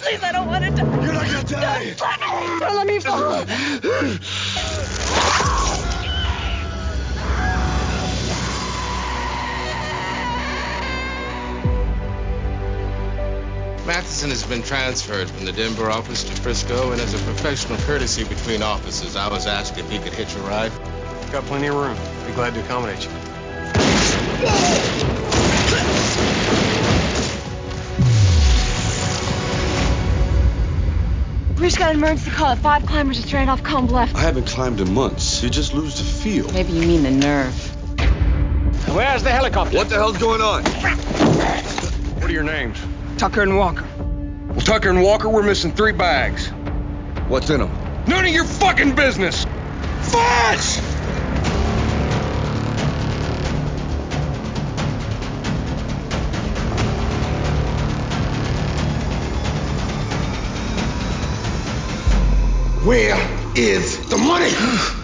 [0.00, 1.04] Please, I don't want to die.
[1.04, 1.94] You're not gonna die.
[2.60, 3.44] Don't let me fall.
[13.86, 18.22] Matheson has been transferred from the Denver office to Frisco, and as a professional courtesy
[18.24, 20.72] between offices, I was asked if he could hitch a ride.
[21.32, 21.96] Got plenty of room.
[22.26, 23.10] Be glad to accommodate you.
[31.58, 34.14] We just got an emergency call at five climbers are stranded off Combe Bluff.
[34.14, 35.42] I haven't climbed in months.
[35.42, 36.48] You just lose the feel.
[36.52, 37.52] Maybe you mean the nerve.
[38.94, 39.76] Where's the helicopter?
[39.76, 40.62] What the hell's going on?
[42.14, 42.78] What are your names?
[43.16, 43.84] Tucker and Walker.
[43.98, 46.48] Well, Tucker and Walker, we're missing three bags.
[47.26, 48.04] What's in them?
[48.06, 49.44] None of your fucking business.
[50.02, 50.97] Fudge!
[62.84, 63.16] Where
[63.56, 64.52] is the money?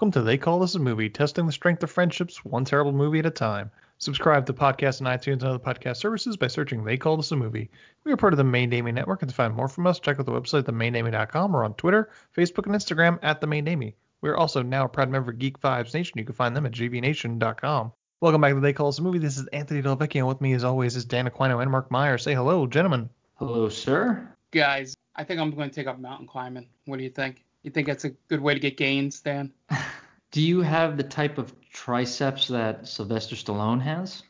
[0.00, 3.18] Welcome to They Call This a Movie, testing the strength of friendships one terrible movie
[3.18, 3.70] at a time.
[3.98, 7.32] Subscribe to the podcast on iTunes and other podcast services by searching They Call This
[7.32, 7.68] a Movie.
[8.04, 10.18] We are part of the Main Damie Network, and to find more from us, check
[10.18, 13.94] out the website, themaindamie.com, or on Twitter, Facebook, and Instagram at The Main Damie.
[14.22, 16.16] We are also now a proud member of Geek Vibes Nation.
[16.16, 17.92] You can find them at gbnation.com.
[18.22, 19.18] Welcome back to They Call This a Movie.
[19.18, 22.16] This is Anthony Delvecchio, and with me, as always, is Dan Aquino and Mark Meyer.
[22.16, 23.10] Say hello, gentlemen.
[23.34, 24.26] Hello, sir.
[24.50, 26.68] Guys, I think I'm going to take up mountain climbing.
[26.86, 27.44] What do you think?
[27.62, 29.52] You think that's a good way to get gains, Dan?
[30.30, 34.22] Do you have the type of triceps that Sylvester Stallone has?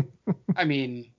[0.56, 1.10] I mean,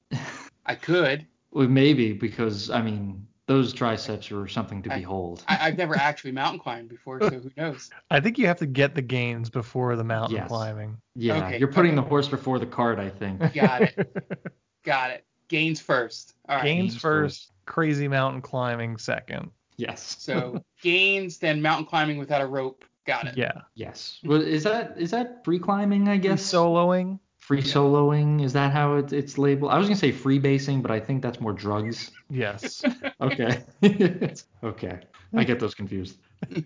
[0.65, 1.25] I could.
[1.51, 5.43] Well, maybe because I mean those triceps are something to I- behold.
[5.47, 7.89] I, I've never actually mountain climbed before, so who knows?
[8.11, 10.47] I think you have to get the gains before the mountain Yes.
[10.49, 10.97] climbing.
[11.15, 12.01] yeah, okay, you're putting okay.
[12.03, 13.53] the horse before the cart, I think.
[13.53, 14.51] Got it.
[14.83, 15.25] Got it.
[15.47, 16.33] Gains first.
[16.49, 16.65] All right.
[16.65, 19.51] gains Gains first, crazy mountain climbing second.
[19.77, 20.17] Yes.
[20.19, 22.85] So gains, then mountain climbing without a rope.
[23.05, 23.37] Got it.
[23.37, 23.51] Yeah.
[23.75, 24.19] Yes.
[24.23, 26.07] Well, is that is that free climbing?
[26.07, 26.41] I guess.
[26.41, 27.19] Soloing.
[27.37, 29.71] Free soloing is that how it, it's labeled?
[29.71, 32.11] I was gonna say free basing, but I think that's more drugs.
[32.29, 32.83] Yes.
[33.21, 33.63] Okay.
[34.63, 34.99] okay.
[35.33, 36.17] I get those confused.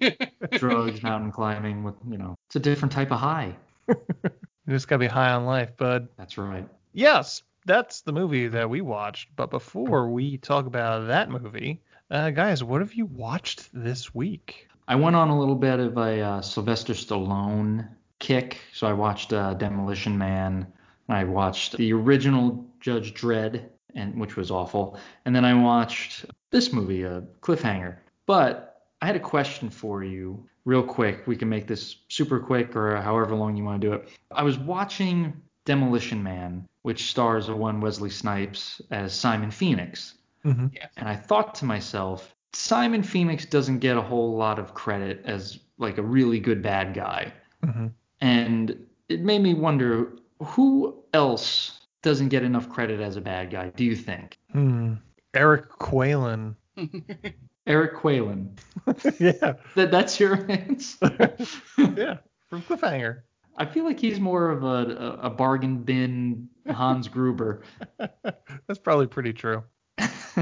[0.51, 3.55] Drugs, mountain climbing, with you know, it's a different type of high.
[3.87, 3.95] you
[4.67, 6.07] just gotta be high on life, bud.
[6.17, 6.67] That's right.
[6.93, 9.29] Yes, that's the movie that we watched.
[9.35, 11.81] But before we talk about that movie,
[12.11, 14.67] uh, guys, what have you watched this week?
[14.87, 17.87] I went on a little bit of a uh, Sylvester Stallone
[18.17, 20.65] kick, so I watched uh, Demolition Man.
[21.07, 23.65] I watched the original Judge Dredd,
[23.95, 27.97] and which was awful, and then I watched this movie, uh, Cliffhanger.
[28.25, 31.27] But I had a question for you, real quick.
[31.27, 34.09] We can make this super quick, or however long you want to do it.
[34.31, 35.33] I was watching
[35.65, 40.15] Demolition Man, which stars a one Wesley Snipes as Simon Phoenix.
[40.45, 40.67] Mm-hmm.
[40.97, 45.59] And I thought to myself, Simon Phoenix doesn't get a whole lot of credit as
[45.77, 47.31] like a really good bad guy.
[47.63, 47.87] Mm-hmm.
[48.21, 53.69] And it made me wonder who else doesn't get enough credit as a bad guy,
[53.69, 54.37] do you think?
[54.51, 54.95] Hmm.
[55.33, 56.55] Eric Qualen.
[57.67, 58.57] Eric Qualen.
[59.19, 59.53] yeah.
[59.75, 61.35] That that's your answer.
[61.77, 62.17] Yeah.
[62.49, 63.21] From Cliffhanger.
[63.57, 67.61] I feel like he's more of a, a bargain bin Hans Gruber.
[67.97, 69.63] That's probably pretty true.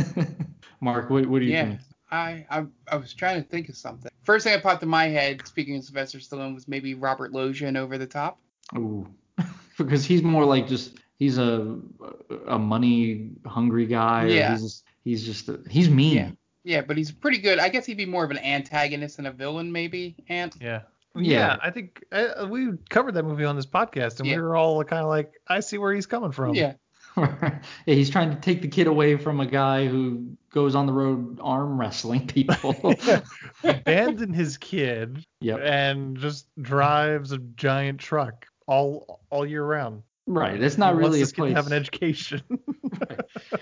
[0.81, 1.65] Mark, what, what do you Yeah.
[1.69, 1.79] think?
[2.09, 4.09] I, I I was trying to think of something.
[4.23, 7.67] First thing that popped in my head, speaking of Sylvester Stallone, was maybe Robert Loggia
[7.67, 8.39] in Over the Top.
[8.77, 9.05] Ooh.
[9.77, 11.77] because he's more like just he's a
[12.47, 14.27] a money hungry guy.
[14.27, 14.51] Yeah.
[14.51, 16.15] He's just he's just a, he's mean.
[16.15, 16.31] Yeah.
[16.63, 17.59] Yeah, but he's pretty good.
[17.59, 20.15] I guess he'd be more of an antagonist than a villain, maybe.
[20.29, 20.55] Ant.
[20.61, 20.81] Yeah.
[21.15, 21.55] Yeah.
[21.63, 24.35] I think uh, we covered that movie on this podcast, and Yeah.
[24.35, 26.55] we were all kind of like, I see where he's coming from.
[26.55, 26.73] Yeah.
[27.23, 30.93] yeah, he's trying to take the kid away from a guy who goes on the
[30.93, 32.75] road arm wrestling people.
[33.63, 35.59] Abandon his kid yep.
[35.61, 40.03] and just drives a giant truck all all year round.
[40.27, 40.61] Right.
[40.61, 41.51] It's not really a place.
[41.51, 42.41] to have an education.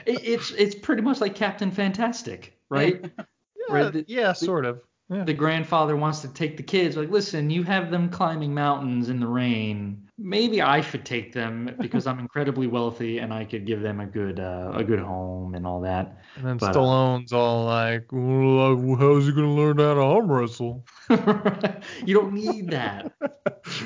[0.06, 3.00] It- it's it's pretty much like Captain Fantastic, right?
[3.04, 3.24] yeah,
[3.68, 4.82] Where the- yeah, sort of.
[5.08, 5.24] Yeah.
[5.24, 9.20] the grandfather wants to take the kids like listen you have them climbing mountains in
[9.20, 13.82] the rain maybe i should take them because i'm incredibly wealthy and i could give
[13.82, 17.34] them a good uh, a good home and all that And then But, uh, Stallone's
[17.34, 20.84] all like, well, how's he gonna learn how to arm wrestle?
[21.10, 23.12] you don't need that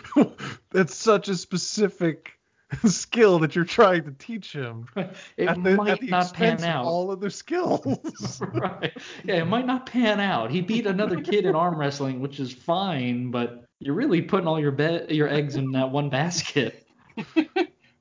[0.72, 2.39] That's such a specific
[2.86, 4.86] skill that you're trying to teach him.
[4.96, 8.42] it at the, might at the not pan expense of out all other skills.
[8.54, 12.40] right yeah it might not pan out he beat another kid in arm wrestling which
[12.40, 16.86] is fine but you're really putting all your bet your eggs in that one basket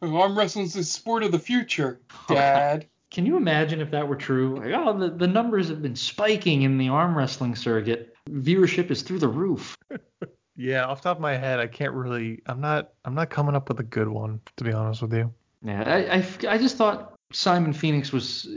[0.03, 2.87] Arm wrestling's the sport of the future, Dad.
[3.11, 4.59] Can you imagine if that were true?
[4.59, 8.15] Like, oh, the, the numbers have been spiking in the arm wrestling circuit.
[8.29, 9.77] Viewership is through the roof.
[10.59, 12.43] Yeah, off the top of my head, I can't really.
[12.47, 12.91] I'm not.
[13.05, 15.33] I'm not coming up with a good one, to be honest with you.
[15.63, 18.49] Yeah, I, I, I just thought Simon Phoenix was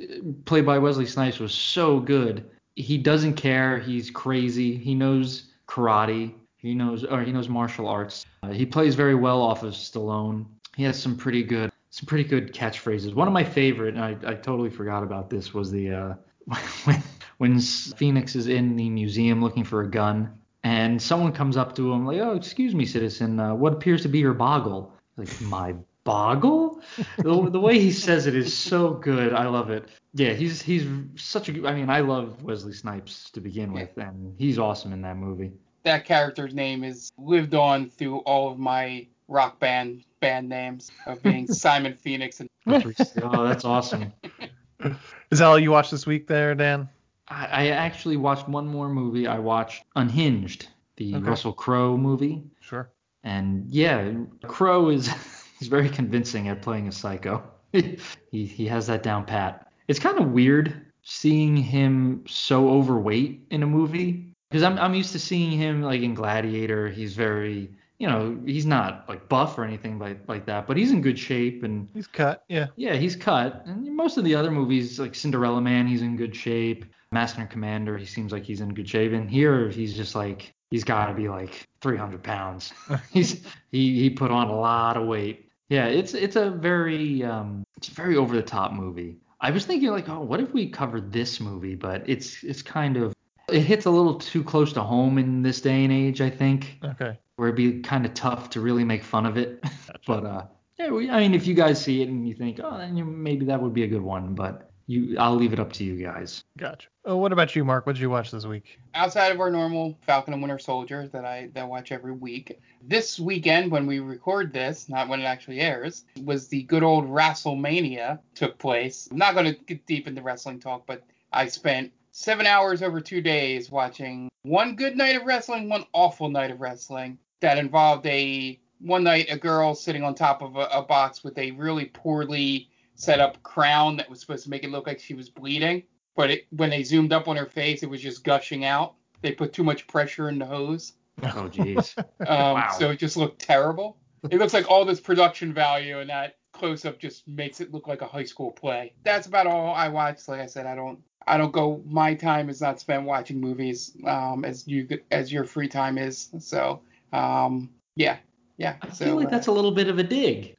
[0.45, 2.49] played by Wesley Snipes was so good.
[2.75, 3.77] He doesn't care.
[3.77, 4.75] He's crazy.
[4.75, 6.33] He knows karate.
[6.57, 8.25] He knows or he knows martial arts.
[8.41, 10.45] Uh, he plays very well off of Stallone.
[10.75, 13.13] He has some pretty good some pretty good catchphrases.
[13.13, 16.13] One of my favorite, and I, I totally forgot about this, was the uh,
[16.85, 17.03] when
[17.37, 21.91] when Phoenix is in the museum looking for a gun, and someone comes up to
[21.91, 25.75] him like, "Oh, excuse me, citizen, uh, what appears to be your boggle?" Like my
[26.03, 26.81] boggle?
[27.17, 29.33] the, the way he says it is so good.
[29.33, 29.89] I love it.
[30.13, 31.67] Yeah, he's he's such a.
[31.67, 35.51] I mean, I love Wesley Snipes to begin with, and he's awesome in that movie.
[35.83, 41.23] That character's name is lived on through all of my rock band band names of
[41.23, 44.13] being Simon Phoenix and oh, that's awesome.
[45.31, 46.89] Is that all you watched this week, there, Dan?
[47.31, 49.25] I, I actually watched one more movie.
[49.27, 50.67] I watched Unhinged,
[50.97, 51.23] the Okay.
[51.25, 52.43] Russell Crowe movie.
[52.59, 52.91] Sure.
[53.23, 54.11] And yeah,
[54.43, 55.07] Crowe is
[55.59, 57.43] he's very convincing at playing a psycho.
[57.71, 59.71] he he has that down pat.
[59.87, 65.13] It's kind of weird seeing him so overweight in a movie because I'm I'm used
[65.13, 66.89] to seeing him like in Gladiator.
[66.89, 70.91] He's very you know he's not like buff or anything like like that, but he's
[70.91, 72.43] in good shape and He's cut.
[72.49, 72.67] Yeah.
[72.75, 73.61] yeah, he's cut.
[73.67, 76.85] And most of the other movies, like Cinderella Man, he's in good shape.
[77.11, 79.11] Master and Commander, he seems like he's in good shape.
[79.11, 82.73] And here, he's just like he's got to be like 300 pounds.
[83.11, 85.51] he's he he put on a lot of weight.
[85.69, 89.17] Yeah, it's it's a very um it's a very over the top movie.
[89.41, 91.75] I was thinking like, oh, what if we covered this movie?
[91.75, 93.13] But it's it's kind of
[93.49, 96.19] it hits a little too close to home in this day and age.
[96.19, 97.19] I think Okay.
[97.41, 99.63] Where it'd be kind of tough to really make fun of it.
[100.05, 100.45] but uh,
[100.77, 103.03] yeah, we, I mean, if you guys see it and you think, oh, then you,
[103.03, 104.35] maybe that would be a good one.
[104.35, 106.43] But you, I'll leave it up to you guys.
[106.59, 106.89] Gotcha.
[107.03, 107.87] Oh, what about you, Mark?
[107.87, 108.77] What did you watch this week?
[108.93, 112.59] outside of our normal Falcon and Winter Soldier that I that I watch every week.
[112.83, 117.09] This weekend when we record this, not when it actually airs, was the good old
[117.09, 119.07] WrestleMania took place.
[119.09, 121.01] I'm not going to get deep into wrestling talk, but
[121.33, 126.29] I spent seven hours over two days watching one good night of wrestling, one awful
[126.29, 130.67] night of wrestling that involved a one night a girl sitting on top of a,
[130.71, 134.71] a box with a really poorly set up crown that was supposed to make it
[134.71, 135.83] look like she was bleeding
[136.15, 138.95] but it, when they zoomed up on her face, it was just gushing out.
[139.21, 140.93] They put too much pressure in the hose,
[141.23, 141.97] Oh, jeez.
[142.27, 142.67] um, Wow.
[142.77, 143.97] so it just looked terrible.
[144.29, 147.87] It looks like all this production value, and that close up just makes it look
[147.87, 148.93] like a high school play.
[149.03, 150.27] That's about all I watched.
[150.27, 151.81] Like I said, I don't, I don't go.
[151.87, 156.29] My time is not spent watching movies, um, as you as your free time is.
[156.39, 158.17] So, um, yeah,
[158.57, 158.75] yeah.
[158.81, 160.55] I so, feel like uh, that's a little bit of a dig.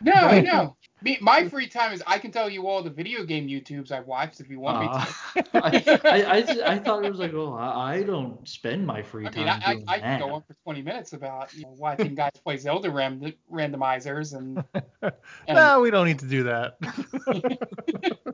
[0.00, 0.76] no, I know.
[1.00, 4.06] Me, my free time is I can tell you all the video game YouTubes I've
[4.06, 4.94] watched if you want me to.
[4.94, 9.02] Uh, I, I, I, I thought it was like, oh, I, I don't spend my
[9.02, 10.02] free I time mean, I, I, doing I that.
[10.02, 14.36] can go on for 20 minutes about you know, watching guys play Zelda ram- randomizers,
[14.36, 14.64] and,
[15.02, 16.78] and no, we don't need to do that.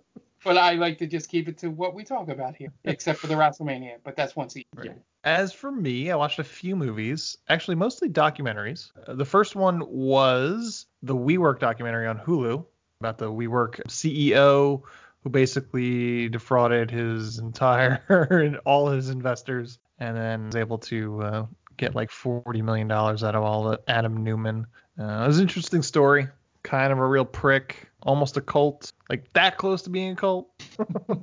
[0.45, 3.27] but I like to just keep it to what we talk about here, except for
[3.27, 3.97] the WrestleMania.
[4.05, 4.85] But that's once a year.
[4.85, 4.93] Yeah.
[5.25, 8.91] As for me, I watched a few movies, actually mostly documentaries.
[9.07, 12.65] Uh, the first one was the WeWork documentary on Hulu
[13.01, 14.83] about the WeWork CEO
[15.23, 21.47] who basically defrauded his entire and all his investors and then was able to uh,
[21.77, 24.67] get like 40 million dollars out of all the Adam Neumann.
[24.99, 26.29] Uh, it was an interesting story,
[26.65, 30.51] kind of a real prick, almost a cult, like that close to being a cult.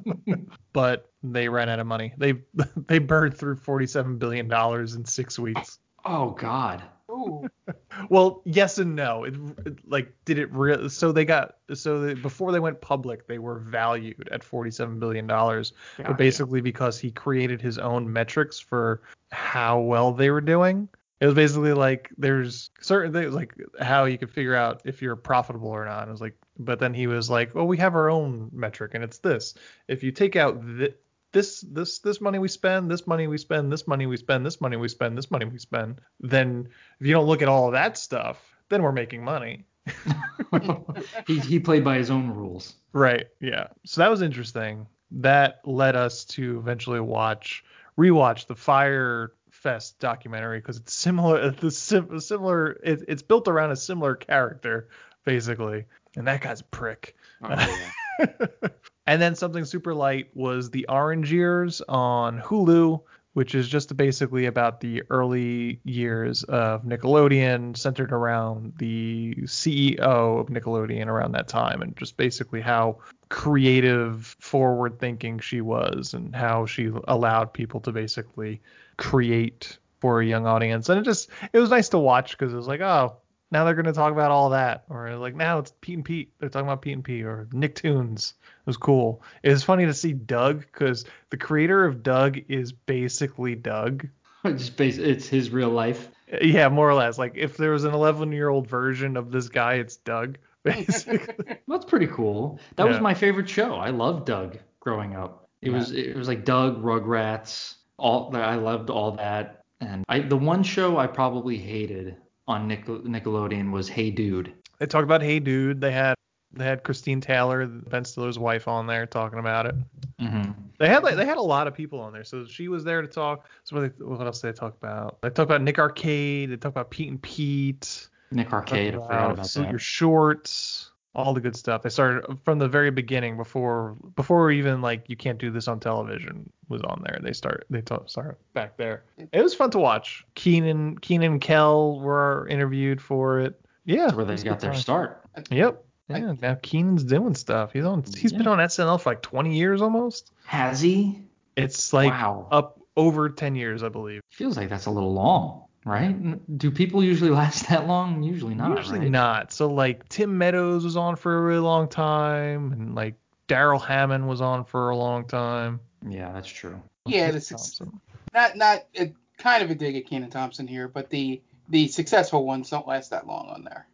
[0.73, 2.13] but they ran out of money.
[2.17, 2.35] They
[2.87, 5.79] they burned through 47 billion dollars in 6 weeks.
[6.05, 6.81] Oh, God.
[7.11, 7.45] Ooh,
[8.09, 9.25] Well, yes and no.
[9.25, 13.27] It, it- like did it real so they got so they, before they went public,
[13.27, 18.59] they were valued at 47 billion dollars, but basically because he created his own metrics
[18.59, 20.87] for how well they were doing
[21.21, 25.15] It was basically like there's certain things like how you could figure out if you're
[25.15, 26.07] profitable or not.
[26.07, 29.03] It was like, but then he was like, well, we have our own metric, and
[29.03, 29.53] it's this.
[29.87, 30.95] If you take out th-
[31.31, 34.59] this this this money we spend, this money we spend, this money we spend, this
[34.59, 36.67] money we spend, this money we spend, then
[36.99, 39.65] if you don't look at all of that stuff, then we're making money.
[41.27, 42.73] he he played by his own rules.
[42.93, 43.27] Right.
[43.39, 43.67] Yeah.
[43.85, 44.87] So that was interesting.
[45.11, 47.63] That led us to eventually watch
[47.97, 51.51] rewatch the Fyre Fest documentary because it's similar.
[51.59, 52.71] The sim, similar.
[52.83, 54.89] It, it's built around a similar character
[55.23, 57.15] basically, and that guy's a prick.
[57.43, 58.25] Oh, yeah.
[59.07, 63.01] and then something super light was the Orange Years on Hulu,
[63.33, 70.47] which is just basically about the early years of Nickelodeon, centered around the CEO of
[70.47, 72.97] Nickelodeon around that time, and just basically how
[73.29, 78.61] creative, forward thinking she was, and how she allowed people to basically
[78.97, 80.89] create for a young audience.
[80.89, 83.15] And it just, it was nice to watch because it was like, oh,
[83.51, 84.85] now they're going to talk about all that.
[84.89, 86.31] Or like now it's Pete and Pete.
[86.39, 88.31] They're talking about Pete and Pete or Nicktoons.
[88.31, 89.21] It was cool.
[89.43, 94.07] It was funny to see Doug because the creator of Doug is basically Doug.
[94.45, 96.09] Just bas- it's his real life.
[96.41, 97.17] Yeah, more or less.
[97.17, 100.37] Like if there was an 11 year old version of this guy, it's Doug.
[100.63, 101.57] Basically.
[101.67, 102.59] That's pretty cool.
[102.75, 103.75] That was my favorite show.
[103.75, 105.49] I loved Doug growing up.
[105.61, 109.63] It was it was like Doug, Rugrats, all I loved all that.
[109.79, 112.15] And I the one show I probably hated
[112.47, 114.53] on Nickel, Nickelodeon was Hey Dude.
[114.79, 115.81] they talked about Hey Dude.
[115.81, 116.15] They had
[116.53, 119.75] they had Christine Taylor, Ben Stiller's wife, on there talking about it.
[120.19, 120.51] Mm-hmm.
[120.79, 123.01] They had like they had a lot of people on there, so she was there
[123.01, 123.47] to talk.
[123.63, 125.21] So what, they, what else did they talk about?
[125.21, 126.51] They talked about Nick Arcade.
[126.51, 128.09] They talked about Pete and Pete.
[128.31, 128.95] Nick Arcade.
[128.95, 129.71] I forgot about Salute that.
[129.71, 130.90] Your Shorts.
[131.13, 131.81] All the good stuff.
[131.81, 135.79] They started from the very beginning before before even like you can't do this on
[135.79, 137.19] television was on there.
[137.21, 139.03] They start they talk, started back there.
[139.17, 140.25] It was fun to watch.
[140.35, 143.59] Kenan Kenan and Kel were interviewed for it.
[143.83, 144.79] Yeah, That's where they got their time.
[144.79, 145.25] start.
[145.49, 145.83] Yep.
[146.07, 147.71] Yeah, now Kenan's doing stuff.
[147.73, 148.03] He's on.
[148.03, 150.31] He's been on SNL for like 20 years almost.
[150.45, 151.23] Has he?
[151.55, 152.47] It's like wow.
[152.51, 154.21] up over 10 years, I believe.
[154.29, 156.57] Feels like that's a little long, right?
[156.57, 158.23] Do people usually last that long?
[158.23, 158.77] Usually not.
[158.77, 159.11] Usually right?
[159.11, 159.51] not.
[159.51, 163.15] So like Tim Meadows was on for a really long time, and like
[163.47, 165.79] Darrell Hammond was on for a long time.
[166.07, 166.81] Yeah, that's true.
[167.05, 168.01] Yeah, this is Thompson.
[168.33, 172.45] not not a, kind of a dig at Kenan Thompson here, but the the successful
[172.45, 173.87] ones don't last that long on there.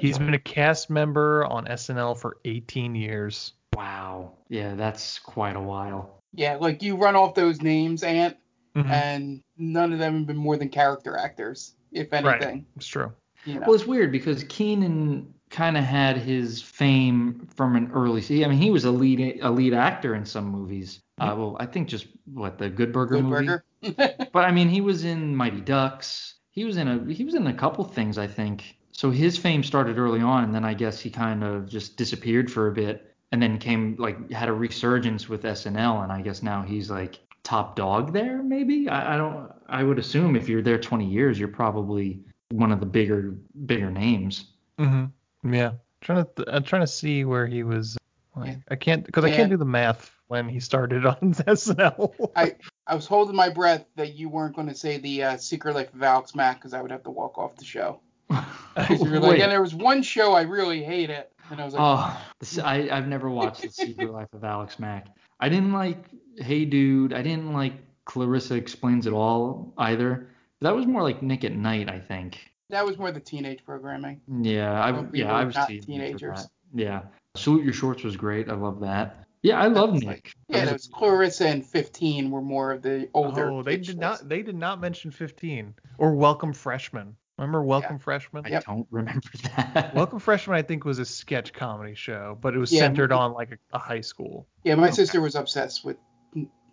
[0.00, 3.54] He's been a cast member on SNL for 18 years.
[3.74, 4.32] Wow.
[4.50, 6.18] Yeah, that's quite a while.
[6.34, 8.36] yeah, like you run off those names, Ant,
[8.76, 8.90] Mhm.
[8.90, 12.24] and none of them have been more than character actors, if anything.
[12.26, 12.42] Right.
[12.42, 12.66] anything.
[12.76, 13.12] It's true.
[13.44, 13.60] You know.
[13.66, 18.22] Well, it's weird because Kenan kind of had his fame from an early.
[18.22, 21.00] See, I mean, he was a lead a lead actor in some movies.
[21.20, 23.46] Uh, well, I think just what the Good Burger Good movie.
[23.46, 23.64] burger.
[24.32, 26.36] But I mean, he was in Mighty Ducks.
[26.52, 28.76] He was in a he was in a couple things, I think.
[28.92, 32.50] So his fame started early on, and then I guess he kind of just disappeared
[32.50, 36.42] for a bit, and then came like had a resurgence with SNL, and I guess
[36.42, 38.42] now he's like top dog there.
[38.42, 39.50] Maybe I, I don't.
[39.68, 42.20] I would assume if you're there 20 years, you're probably
[42.50, 43.34] one of the bigger
[43.66, 44.46] bigger names.
[44.78, 45.06] hmm
[45.44, 45.72] Yeah.
[46.00, 47.96] trying to I'm trying to see where he was.
[48.34, 48.56] Like, Yeah.
[48.70, 52.30] I can't because I can't do the math when he started on SNL.
[52.36, 52.56] I
[52.86, 55.92] I was holding my breath that you weren't going to say the uh, Secret Life
[55.94, 58.00] of Alex Mack because I would have to walk off the show.
[58.74, 61.64] Because you were like, and there was one show I really hate it, and I
[61.66, 65.08] was like, Oh, this, I, I've never watched The Secret Life of Alex Mack.
[65.40, 66.06] I didn't like
[66.38, 67.12] Hey Dude.
[67.12, 67.74] I didn't like
[68.04, 70.28] Clarissa Explains It All either.
[70.60, 72.38] That was more like Nick at Night, I think.
[72.70, 74.20] that was more the teenage programming.
[74.28, 76.46] Yeah, I've yeah I've not seen it teenagers.
[76.74, 77.02] Yeah,
[77.36, 78.48] Salute Your Shorts was great.
[78.48, 79.26] I love that.
[79.42, 80.08] Yeah, I love That's Nick.
[80.08, 83.50] like- Yeah, I that was Clarissa and 15 were more of the older.
[83.50, 87.16] oh, they did not they did not mention 15 or Welcome Freshman.
[87.38, 88.46] Remember Welcome Freshman?
[88.46, 88.64] I Yep.
[88.66, 89.94] don't remember that.
[89.94, 93.18] Welcome Freshman, I think, was a sketch comedy show, but it was Yeah, centered but-
[93.18, 94.46] on like a, a high school.
[94.64, 94.94] Yeah, my Okay.
[94.94, 95.96] sister was obsessed with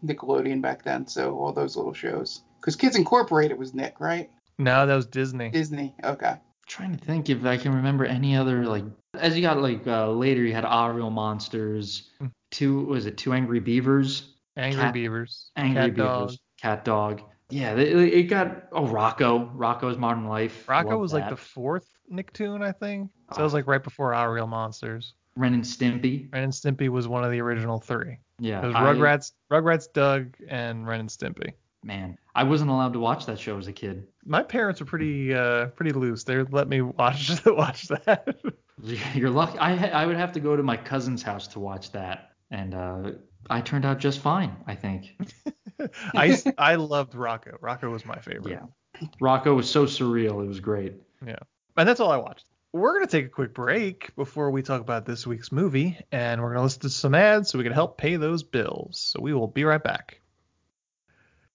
[0.05, 2.41] Nickelodeon back then, so all those little shows.
[2.59, 4.29] Because Kids Incorporated was Nick, right?
[4.57, 5.49] No, that was Disney.
[5.49, 5.93] Disney.
[6.03, 6.35] Okay.
[6.67, 8.83] trying to think if I can remember any other like
[9.15, 12.27] as you got like uh, later you had Ah Real Monsters, Hmm.
[12.51, 15.51] two was it Two Angry Beavers, Angry Cat- Beavers.
[15.55, 16.37] Angry Cat Beavers, Dog.
[16.61, 17.21] Cat Dog.
[17.49, 20.65] Yeah, it, it got oh Rocko, Rocko's Modern Life.
[20.67, 23.09] Rocko Love was like the fourth Nicktoon, I think.
[23.33, 25.13] So it was like right before Our Real Monsters.
[25.35, 26.31] Ren and Stimpy.
[26.33, 28.17] Ren and Stimpy was one of the original three.
[28.39, 31.53] Yeah, I- Rugrats, Rugrats, Doug, and Ren and Stimpy.
[31.83, 34.07] man, I wasn't allowed to watch that show as a kid.
[34.25, 36.23] My parents were pretty uh pretty loose.
[36.23, 38.35] They let me watch watch that.
[39.13, 39.57] You're lucky.
[39.59, 43.11] I I would have to go to my cousin's house to watch that, and uh,
[43.49, 44.55] I turned out just fine.
[44.67, 45.17] I think.
[46.13, 47.59] I I loved Rocko.
[47.59, 48.49] Rocko was my favorite.
[48.51, 49.07] Yeah.
[49.21, 50.43] Rocko was so surreal.
[50.43, 50.95] It was great.
[51.25, 51.37] Yeah.
[51.77, 52.45] And that's all I watched.
[52.71, 56.39] We're going to take a quick break before we talk about this week's movie, and
[56.39, 58.99] we're going to listen to some ads so we can help pay those bills.
[58.99, 60.21] So we will be right back.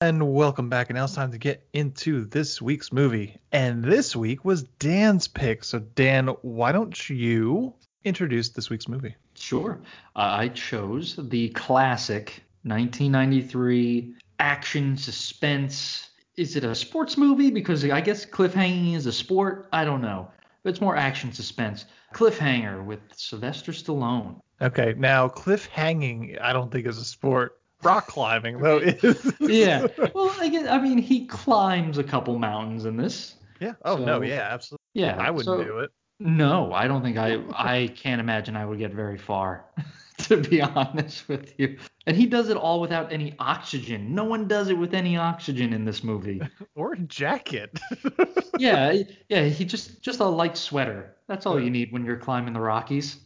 [0.01, 0.91] And welcome back.
[0.91, 3.39] And now it's time to get into this week's movie.
[3.53, 5.63] And this week was Dan's pick.
[5.63, 9.15] So, Dan, why don't you introduce this week's movie?
[9.37, 9.79] Sure.
[10.17, 16.11] Uh, I chose the classic 1993 action suspense.
[16.37, 17.53] Is it a sports movie?
[17.53, 19.69] Because I guess cliffhanging is a sport.
[19.73, 20.29] I don't know.
[20.65, 21.85] But it's more action suspense.
[22.15, 24.41] Cliffhanger with Sylvester Stallone.
[24.63, 27.61] Okay, now cliff hanging, I don't think is a sport.
[27.83, 29.33] Rock climbing though is.
[29.41, 29.87] yeah.
[30.15, 33.35] Well, I guess, I mean, he climbs a couple mountains in this.
[33.61, 33.75] Yeah.
[33.85, 34.23] Oh So- no.
[34.23, 34.49] Yeah.
[34.51, 34.85] Absolutely.
[34.95, 35.17] Yeah.
[35.19, 35.91] I wouldn't so- do it.
[36.21, 37.43] No, I don't think I.
[37.53, 39.65] I can't imagine I would get very far,
[40.29, 41.77] to be honest with you.
[42.07, 44.15] And he does it all without any oxygen.
[44.15, 46.41] No one does it with any oxygen in this movie.
[46.77, 47.79] Or a jacket.
[48.59, 49.47] Yeah, yeah.
[49.47, 51.17] He just just a light sweater.
[51.27, 53.19] That's all you need when you're climbing the Rockies.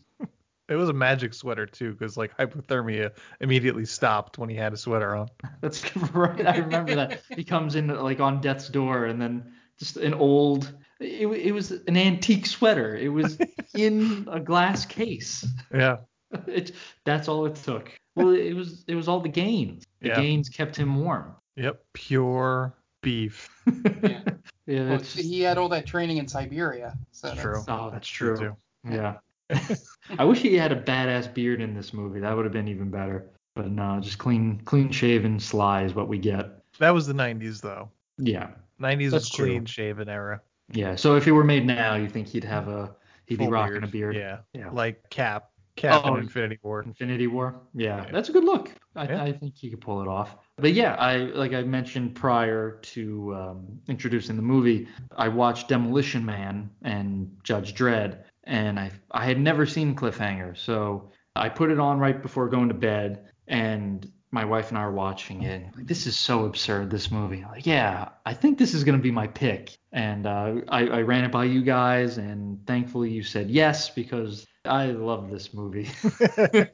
[0.68, 4.76] it was a magic sweater too, because like hypothermia immediately stopped when he had a
[4.78, 5.28] sweater on.
[5.60, 6.46] That's right.
[6.46, 7.20] I remember that.
[7.28, 10.72] He comes in like on death's door, and then just an old.
[10.98, 12.96] It, it was an antique sweater.
[12.96, 13.38] It was
[13.74, 15.46] in a glass case.
[15.72, 15.98] Yeah.
[16.46, 16.72] It,
[17.04, 17.90] that's all it took.
[18.16, 19.84] Well, it was it was all the gains.
[20.00, 20.20] The Yeah.
[20.20, 21.34] gains kept him warm.
[21.56, 21.82] Yep.
[21.94, 23.48] Pure beef.
[24.02, 24.20] Yeah.
[24.66, 26.94] Yeah, Well, just- he had all that training in Siberia.
[27.12, 27.64] So that's- True.
[27.68, 28.56] oh, That's true, true.
[28.88, 29.16] Yeah.
[30.18, 32.20] I wish he had a badass beard in this movie.
[32.20, 33.30] That would have been even better.
[33.54, 36.62] But no, just clean clean shaven Sly is what we get.
[36.78, 37.88] That was the 90s though.
[38.18, 38.50] Yeah.
[38.80, 40.42] 90s That's was clean shaven era.
[40.70, 40.94] Yeah.
[40.96, 42.94] So if it were made now, you think he'd have a
[43.24, 44.16] he'd be Full rocking a beard.
[44.16, 44.40] Yeah.
[44.52, 44.68] Yeah.
[44.70, 45.50] Like Cap.
[45.78, 46.14] Cap Oh.
[46.16, 46.82] in Infinity War.
[46.82, 47.60] Infinity War.
[47.74, 48.10] Yeah, Yeah.
[48.12, 48.70] that's a good look.
[48.94, 49.22] I, Yeah.
[49.22, 50.36] I think he could pull it off.
[50.56, 56.24] But yeah, I like I mentioned prior to um, introducing the movie, I watched Demolition
[56.24, 61.78] Man and Judge Dredd, and I I had never seen Cliffhanger, so I put it
[61.78, 65.64] on right before going to bed, and my wife and I are watching it.
[65.74, 67.44] Like, this is so absurd, this movie.
[67.50, 71.24] Like, yeah, I think this is gonna be my pick, and uh, I, I ran
[71.24, 75.88] it by you guys, and thankfully you said yes because I love this movie.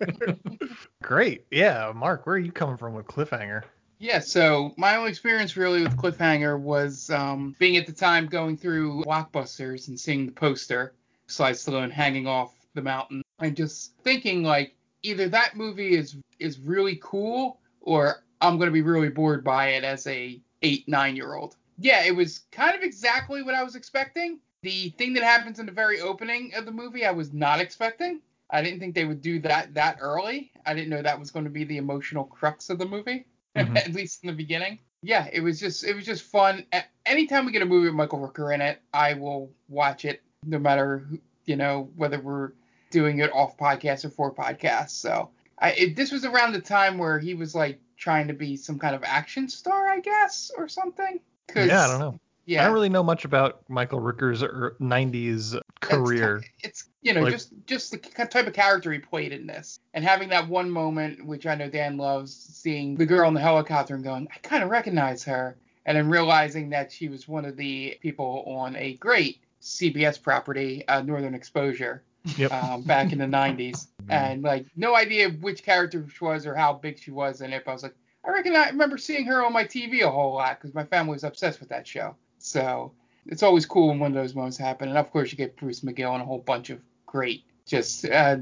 [1.03, 1.47] Great.
[1.51, 1.92] Yeah.
[1.94, 3.62] Mark, where are you coming from with Cliffhanger?
[3.99, 8.57] Yeah, so my only experience really with Cliffhanger was um, being at the time going
[8.57, 10.94] through Blockbusters and seeing the poster,
[11.27, 16.59] Sly Stallone hanging off the mountain, and just thinking like either that movie is is
[16.59, 21.35] really cool or I'm gonna be really bored by it as a eight nine year
[21.35, 21.57] old.
[21.79, 24.38] Yeah, it was kind of exactly what I was expecting.
[24.64, 28.20] The thing that happens in the very opening of the movie, I was not expecting.
[28.50, 30.50] I didn't think they would do that that early.
[30.66, 33.77] I didn't know that was going to be the emotional crux of the movie Mhm.
[33.77, 34.79] at least in the beginning.
[35.03, 36.64] Yeah, it was just it was just fun.
[37.07, 40.59] Anytime we get a movie with Michael Rooker in it, I will watch it, no
[40.59, 42.53] matter who, you know whether we're
[42.90, 44.90] doing it off podcast or for podcast.
[44.90, 48.57] So I it, this was around the time where he was like trying to be
[48.57, 51.20] some kind of action star, I guess, or something.
[51.48, 52.18] 'Cause- Yeah, I don't know.
[52.46, 56.40] Yeah, I don't really know much about Michael Rooker's er- 90s career.
[56.40, 59.78] ki- It's you know Like- just just the type of character he played in this,
[59.94, 63.40] and having that one moment which I know Dan loves, seeing the girl in the
[63.40, 67.44] helicopter and going, I kind of recognize her, and then realizing that she was one
[67.44, 72.02] of the people on a great CBS property, uh, Northern Exposure,
[72.37, 72.52] Yep.
[72.52, 76.72] um, back in the 90s, and like no idea which character she was or how
[76.74, 77.94] big she was in it, but I was like,
[78.26, 81.12] I reckon I remember seeing her on my TV a whole lot because my family
[81.12, 82.14] was obsessed with that show.
[82.44, 82.92] So
[83.26, 84.90] it's always cool when one of those moments happen.
[84.90, 88.37] And of course, you get Bruce McGill and a whole bunch of great, just uh,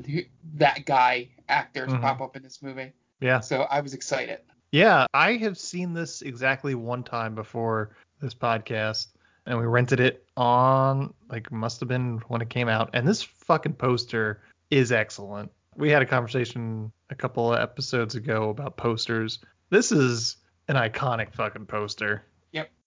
[0.55, 2.01] that guy actors Mhm.
[2.01, 2.93] pop up in this movie.
[3.21, 3.38] yeah.
[3.38, 4.41] So I was excited.
[4.73, 9.09] Yeah, I have seen this exactly one time before this podcast,
[9.47, 12.91] and we rented it on like must have been when it came out.
[12.95, 15.53] And this fucking poster is excellent.
[15.77, 19.38] We had a conversation a couple of episodes ago about posters.
[19.71, 22.25] This is an iconic fucking poster.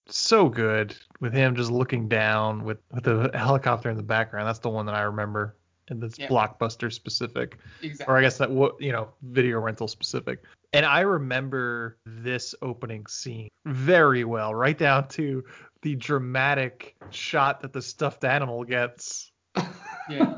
[0.07, 4.47] So good with him just looking down with with the helicopter in the background.
[4.47, 5.57] That's the one that I remember.
[5.87, 6.29] And that's Yep.
[6.31, 8.11] blockbuster specific Exactly.
[8.11, 10.43] or I guess that what you know video rental specific.
[10.73, 15.43] And I remember this opening scene very well, right down to
[15.83, 19.31] the dramatic shot that the stuffed animal gets.
[20.09, 20.37] Yeah.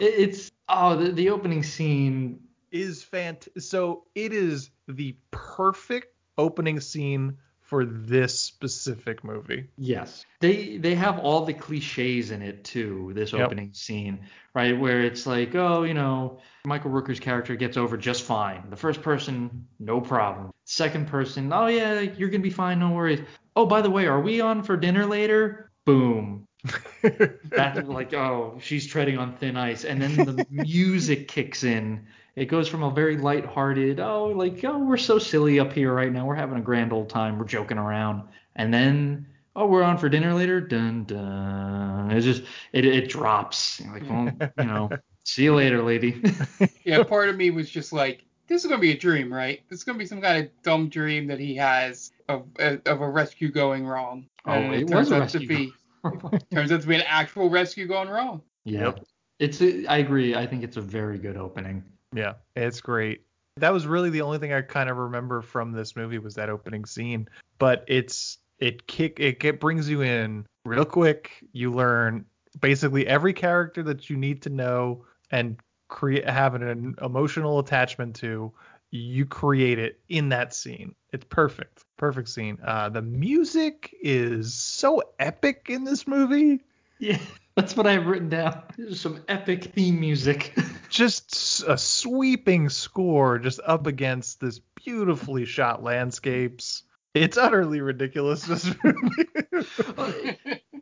[0.00, 2.40] It's oh the, the opening scene
[2.72, 9.66] Is fant so it is the perfect opening scene for this specific movie.
[9.78, 10.24] Yes.
[10.40, 13.46] They they have all the cliches in it too, this Yep.
[13.46, 14.20] opening scene,
[14.54, 14.78] right?
[14.78, 18.64] Where it's like, oh, you know, Michael Rooker's character gets over just fine.
[18.68, 20.52] The first person, no problem.
[20.66, 23.20] Second person, oh yeah, you're gonna be fine, no worries.
[23.56, 25.70] oh, by the way, are we on for dinner later?
[25.86, 26.46] Boom.
[27.50, 29.84] That's like, oh, she's treading on thin ice.
[29.84, 32.06] And then the music kicks in.
[32.36, 36.12] It goes from a very lighthearted, oh, like, oh, we're so silly up here right
[36.12, 36.26] now.
[36.26, 37.38] We're having a grand old time.
[37.38, 38.24] We're joking around.
[38.56, 40.60] And then, oh, we're on for dinner later.
[40.60, 42.10] Dun dun.
[42.10, 42.42] It just,
[42.72, 43.80] it, it drops.
[43.80, 44.90] You're like, well, you know,
[45.24, 46.20] see you later, lady.
[46.84, 49.62] Yeah, part of me was just like, this is gonna be a dream, right?
[49.70, 53.00] This is gonna be some kind of dumb dream that he has of uh, of
[53.00, 54.26] a rescue going wrong.
[54.44, 55.72] Oh, And it turns was a out to rescue be
[56.52, 58.42] turns out to be an actual rescue going wrong.
[58.64, 58.92] yeah.
[59.40, 60.36] It's, a, I agree.
[60.36, 61.82] I think it's a very good opening.
[62.14, 63.22] Yeah, it's great.
[63.56, 66.48] That was really the only thing I kind of remember from this movie was that
[66.48, 67.28] opening scene.
[67.58, 71.44] But it's it kick it get, brings you in real quick.
[71.52, 72.24] You learn
[72.60, 78.52] basically every character that you need to know and create have an emotional attachment to.
[78.90, 80.94] You create it in that scene.
[81.12, 82.58] It's perfect, perfect scene.
[82.64, 86.60] Uh, the music is so epic in this movie.
[87.00, 87.18] Yeah,
[87.56, 88.62] that's what I have written down.
[88.92, 90.56] Some epic theme music.
[90.88, 96.82] just a sweeping score just up against this beautifully shot landscapes.
[97.14, 98.44] It's utterly ridiculous.
[98.44, 100.38] This movie.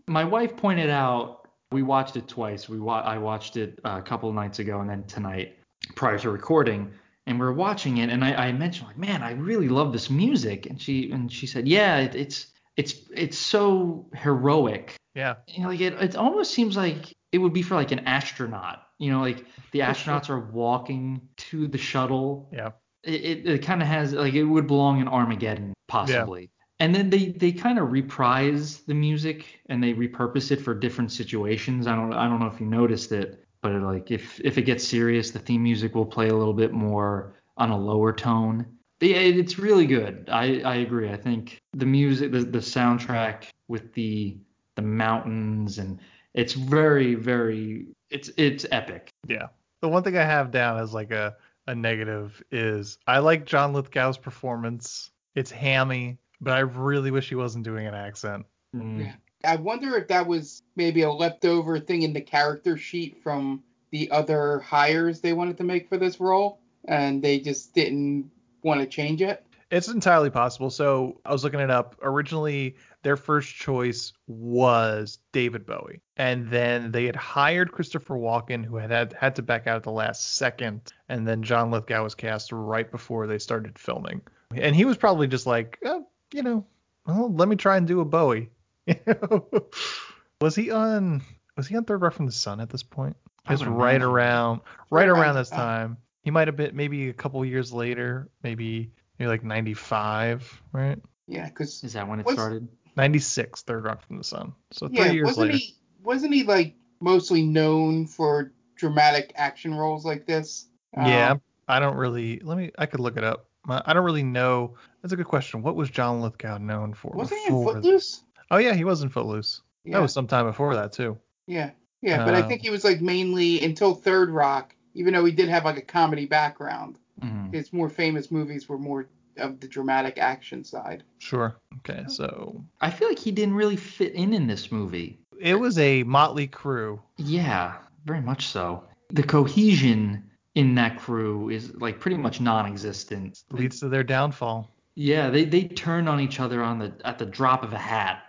[0.07, 2.69] My wife pointed out we watched it twice.
[2.69, 5.59] We wa- I watched it uh, a couple of nights ago and then tonight
[5.97, 6.93] prior to recording,
[7.27, 10.11] and we are watching it, and I, I mentioned like, man, I really love this
[10.11, 14.95] music, and she and she said, yeah, it, it's it's it's so heroic.
[15.15, 18.01] Yeah, You know, like it, it almost seems like it would be for like an
[18.01, 18.83] astronaut.
[18.99, 22.49] You know, like the astronauts are walking to the shuttle.
[22.53, 22.71] yeah,
[23.05, 26.51] It it, it kind of has like it would belong in Armageddon possibly.
[26.81, 31.13] And then they they kind of reprise the music and they repurpose it for different
[31.13, 31.87] situations.
[31.87, 34.87] I don't I don't know if you noticed it, but like if if it gets
[34.87, 38.67] serious, the theme music will play a little bit more on a lower tone.
[39.01, 40.29] Yeah, it- it's really good.
[40.31, 41.11] I I agree.
[41.11, 44.37] I think the music, the the soundtrack with the
[44.77, 45.99] the mountains and
[46.35, 49.11] it's very very it's it's epic.
[49.27, 49.49] yeah.
[49.81, 53.73] The one thing I have down as like a a negative is I like John
[53.73, 55.11] Lithgow's performance.
[55.35, 58.47] It's hammy, but I really wish he wasn't doing an accent.
[58.75, 59.07] Mm.
[59.07, 59.15] Yeah.
[59.45, 64.11] I wonder if that was maybe a leftover thing in the character sheet from the
[64.11, 68.31] other hires they wanted to make for this role, and they just didn't
[68.63, 69.45] want to change it.
[69.73, 70.69] It's entirely possible.
[70.69, 71.97] So I was looking it up.
[72.03, 78.77] Originally, their first choice was David Bowie, and then they had hired Christopher Walken, who
[78.77, 82.15] had had, had to back out at the last second, and then John Lithgow was
[82.15, 84.21] cast right before they started filming,
[84.55, 86.67] and he was probably just like, oh, you know,
[87.07, 88.51] well, let me try and do a Bowie.
[90.41, 91.23] was he on?
[91.57, 93.17] Was he on Third Rock from the Sun at this point?
[93.49, 95.59] It's right around, Right around this time.
[95.59, 95.97] time.
[96.25, 100.99] He might have been maybe a couple years later, maybe maybe like 95, right?
[101.29, 102.69] Yeah, because Is that when it What's- started?
[102.97, 104.53] 96, Third Rock from the Sun.
[104.73, 105.59] So three yeah, years wasn't later.
[105.59, 110.67] he wasn't he like mostly known for dramatic action roles like this?
[110.95, 112.41] yeah, Um, I don't really.
[112.41, 112.71] Let me.
[112.77, 113.47] I could look it up.
[113.69, 114.75] I don't really know.
[115.01, 115.63] That's a good question.
[115.63, 117.13] What was John Lithgow known for?
[117.15, 118.25] wasn't he in before- Footloose?
[118.51, 119.63] Oh yeah, he was in Footloose.
[119.85, 121.17] Yeah, That was sometime before that too.
[121.47, 121.71] yeah,
[122.03, 122.25] yeah.
[122.27, 125.49] But I Uh, think he was like mainly until Third Rock, even though he did
[125.49, 126.99] have like a comedy background.
[127.23, 127.53] Mhm.
[127.55, 129.07] His more famous movies were more
[129.39, 131.05] of the dramatic action side.
[131.19, 131.57] Sure.
[131.79, 135.19] Okay, so I feel like he didn't really fit in in this movie.
[135.41, 137.01] it was a motley crew.
[137.17, 138.85] Yeah, very much so.
[139.11, 140.23] The cohesion
[140.55, 143.43] in that crew is like pretty much non-existent.
[143.51, 144.71] Leads to their downfall.
[144.95, 148.25] Yeah, they they turn on each other on the at the drop of a hat.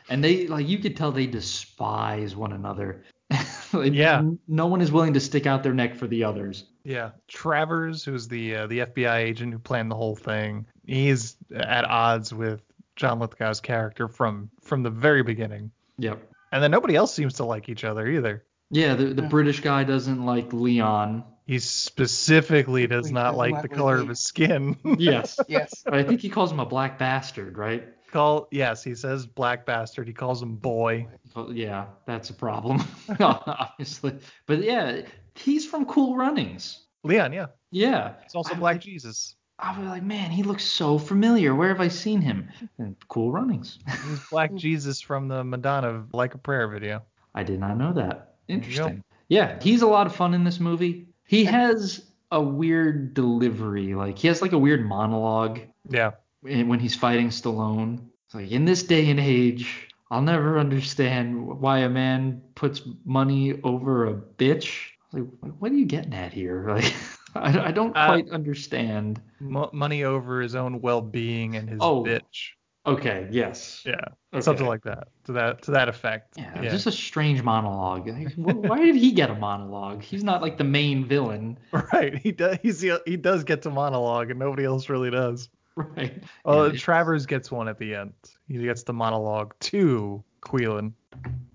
[0.08, 3.04] And they like you could tell they despise one another.
[3.72, 4.18] Like, Yeah.
[4.18, 6.64] n- No one is willing to stick out their neck for the others.
[6.84, 11.84] Yeah, Travers, who's the uh, the FBI agent who planned the whole thing, he's at
[11.84, 12.62] odds with
[12.96, 15.70] John Lithgow's character from from the very beginning.
[15.98, 16.20] Yep.
[16.52, 18.44] And then nobody else seems to like each other either.
[18.70, 19.28] Yeah, the, the Yeah.
[19.28, 21.24] British guy doesn't like Leon.
[21.46, 24.76] He specifically does He not like like the color of his skin.
[24.98, 25.38] Yes.
[25.48, 25.82] Yes.
[25.84, 27.84] but I think he calls him a black bastard, right?
[28.12, 30.06] Call yes, he says black bastard.
[30.06, 31.08] He calls him boy.
[31.50, 32.80] Yeah, that's a problem,
[33.20, 34.18] obviously.
[34.46, 35.02] But yeah,
[35.34, 36.80] he's from Cool Runnings.
[37.02, 37.46] Leon, yeah.
[37.70, 38.14] Yeah.
[38.24, 39.36] It's also I- Black Jesus.
[39.58, 41.54] I was like, man, he looks so familiar.
[41.54, 42.48] Where have I seen him?
[42.78, 43.78] And cool Runnings.
[44.08, 47.02] He's Black Jesus from the Madonna Like a Prayer video.
[47.36, 48.34] I did not know that.
[48.48, 49.04] Interesting.
[49.28, 51.06] Yeah, he's a lot of fun in this movie.
[51.24, 53.94] He has a weird delivery.
[53.94, 56.12] Like he has like a weird monologue Yeah.
[56.42, 58.00] when he's fighting Stallone.
[58.26, 63.60] It's like in this day and age, I'll never understand why a man puts money
[63.62, 64.90] over a bitch.
[65.14, 66.68] Like, what are you getting at here?
[67.34, 69.20] Like, I, I don't Uh, quite understand.
[69.40, 72.04] Mo money over his own well-being and his Oh.
[72.04, 72.50] bitch.
[72.86, 73.82] Okay, yes.
[73.84, 73.94] Yeah,
[74.32, 74.40] Okay.
[74.42, 76.34] something like that to that to that effect.
[76.36, 78.06] Yeah, just a strange monologue.
[78.06, 80.02] Like, why did he get a monologue?
[80.02, 81.58] He's not like the main villain,
[81.92, 82.14] right.
[82.16, 82.58] He does.
[82.62, 85.48] He's the, he does get to monologue, and nobody else really does.
[85.76, 86.22] right?
[86.44, 88.12] Well, Yeah, Travers gets one at the end.
[88.46, 90.92] He gets the monologue to Queelan.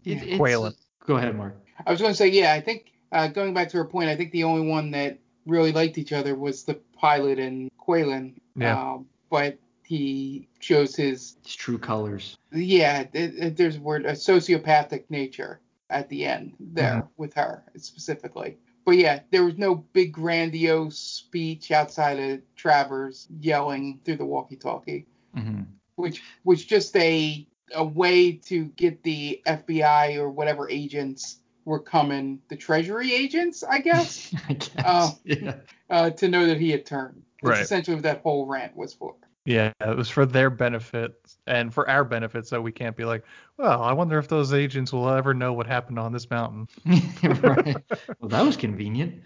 [0.03, 0.73] it- Qualen.
[1.05, 1.55] Go ahead, Mark.
[1.85, 4.15] I was going to say, yeah, I think uh, going back to her point, I
[4.15, 8.33] think the only one that really liked each other was the pilot and Qualen.
[8.55, 8.79] Yeah.
[8.93, 12.37] Um, but he shows his, It's true colors.
[12.51, 17.07] yeah, it, it- there's a word, a sociopathic nature at the end there Mm-hmm.
[17.17, 18.57] with her specifically.
[18.85, 25.05] But yeah, there was no big grandiose speech outside of Travers yelling through the walkie-talkie.
[25.35, 25.61] hmm
[25.95, 27.45] which was just a
[27.75, 31.39] a way to get the FBI or whatever agents
[31.69, 34.71] were coming, the Treasury agents, I guess, I guess.
[34.86, 35.17] Oh.
[35.23, 35.55] yeah.
[35.89, 37.21] uh, to know that he had turned.
[37.41, 37.62] That's Right.
[37.62, 39.15] essentially what that whole rant was for.
[39.45, 41.15] Yeah, it was for their benefit
[41.47, 43.23] and for our benefit, so we can't be like,
[43.58, 46.67] well, I wonder if those agents will ever know what happened on this mountain.
[47.23, 47.77] right.
[48.19, 49.23] Well, that was convenient.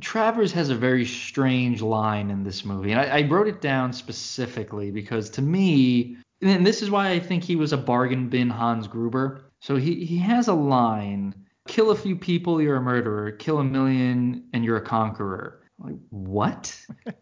[0.00, 3.92] Travers has a very strange line in this movie, and I, I wrote it down
[3.92, 8.50] specifically because to me, and this is why I think he was a bargain bin
[8.50, 9.44] Hans Gruber.
[9.60, 11.34] So he, he has a line
[11.68, 15.60] kill a few people, you're a murderer, kill a million, and you're a conqueror.
[15.78, 16.78] Like, what?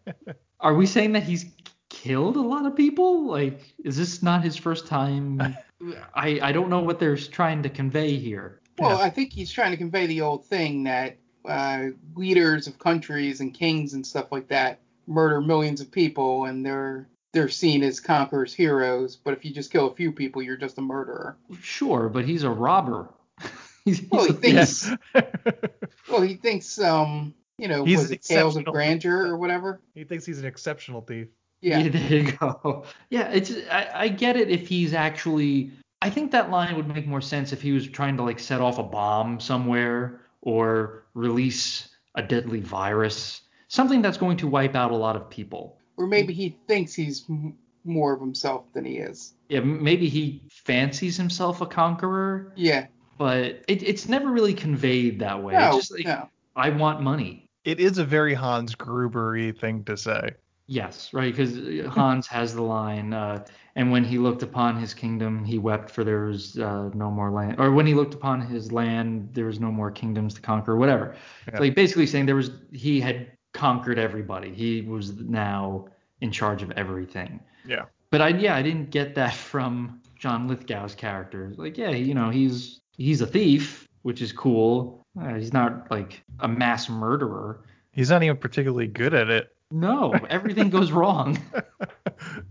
[0.59, 1.45] Are we saying that he's
[1.89, 3.25] killed a lot of people?
[3.25, 5.41] Like, is this not his first time?
[6.15, 8.61] I, I don't know what they're trying to convey here.
[8.79, 9.05] Well, Yeah.
[9.05, 13.53] I think he's trying to convey the old thing that uh, leaders of countries and
[13.53, 18.53] kings and stuff like that murder millions of people and they're they're seen as conquerors
[18.53, 19.15] heroes.
[19.15, 21.35] But if you just kill a few people, you're just a murderer.
[21.59, 23.09] Sure, but he's a robber.
[23.85, 25.23] he's, he's Well, he thinks- Yes.
[26.09, 28.65] Well, he thinks, um, you know, He's was it Tales of.
[28.65, 29.81] Grandeur or whatever?
[29.95, 31.27] he thinks he's an exceptional thief.
[31.61, 31.87] Yeah.
[31.89, 32.83] there you go.
[33.09, 35.71] Yeah, it's I, I get it if he's actually.
[36.01, 38.59] I think that line would make more sense if he was trying to like set
[38.59, 44.91] off a bomb somewhere or release a deadly virus, something that's going to wipe out
[44.91, 45.77] a lot of people.
[45.95, 49.33] Or maybe he thinks he's m- more of himself than he is.
[49.47, 52.87] Yeah, maybe he fancies himself a conqueror, Yeah.
[53.17, 55.53] But it, it's never really conveyed that way.
[55.53, 56.29] No, it's just like no.
[56.55, 57.49] I want money.
[57.65, 60.31] It is a very Hans Gruber-y thing to say.
[60.67, 61.59] Yes, right, because
[61.93, 63.45] Hans has the line, uh,
[63.75, 67.31] and when he looked upon his kingdom, he wept for there was uh, no more
[67.31, 70.77] land, or when he looked upon his land, there was no more kingdoms to conquer,
[70.77, 71.15] whatever.
[71.51, 71.59] Yeah.
[71.59, 74.53] Like basically saying there was he had conquered everybody.
[74.53, 75.87] He was now
[76.21, 77.41] in charge of everything.
[77.65, 77.85] Yeah.
[78.09, 81.53] But I yeah, I didn't get that from John Lithgow's character.
[81.57, 85.05] Like yeah, you know, he's he's a thief, which is cool.
[85.19, 87.63] Uh, he's not like a mass murderer.
[87.91, 89.49] He's not even particularly good at it.
[89.71, 91.37] No, everything goes wrong.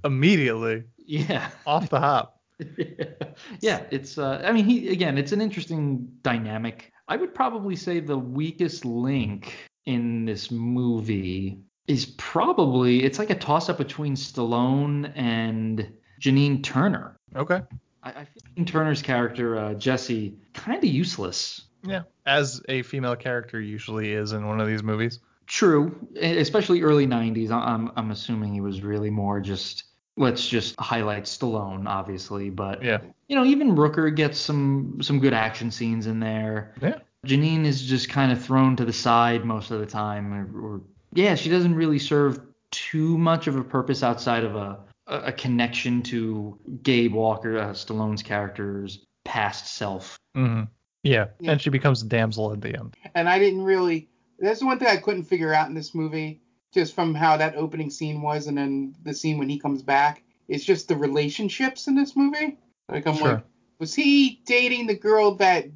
[0.05, 1.51] Immediately, Yeah.
[1.67, 2.39] off the hop.
[3.61, 6.93] yeah, it's uh I mean he again, it's an interesting dynamic.
[7.09, 9.55] I would probably say the weakest link
[9.87, 17.17] in this movie is probably it's like a toss up between Stallone and Janine Turner.
[17.35, 17.63] Okay.
[18.03, 21.63] I, I feel Turner's character, uh, Jesse, kind of useless.
[21.85, 22.03] Yeah.
[22.27, 25.19] As a female character usually is in one of these movies.
[25.47, 27.51] True, especially early '90s.
[27.51, 29.85] I- I'm I'm assuming he was really more just
[30.17, 32.99] let's just highlight Stallone, obviously, but Yeah.
[33.29, 36.75] you know even Rooker gets some some good action scenes in there.
[36.81, 36.99] Yeah.
[37.27, 40.81] Janine is just kind of thrown to the side most of the time, or, or
[41.15, 44.79] yeah, she doesn't really serve too much of a purpose outside of a
[45.13, 50.17] a a connection to Gabe Walker, uh, Stallone's character's past self.
[50.35, 50.63] hmm
[51.03, 51.27] Yeah.
[51.41, 51.53] Yeah.
[51.53, 52.95] And she becomes a damsel at the end.
[53.15, 54.09] And I didn't really.
[54.39, 56.41] That's the one thing I couldn't figure out in this movie,
[56.75, 60.23] just from how that opening scene was, and then the scene when he comes back.
[60.49, 62.59] It's just the relationships in this movie.
[62.89, 63.35] Like I'm Sure.
[63.35, 63.45] like,
[63.79, 65.67] was he dating the girl that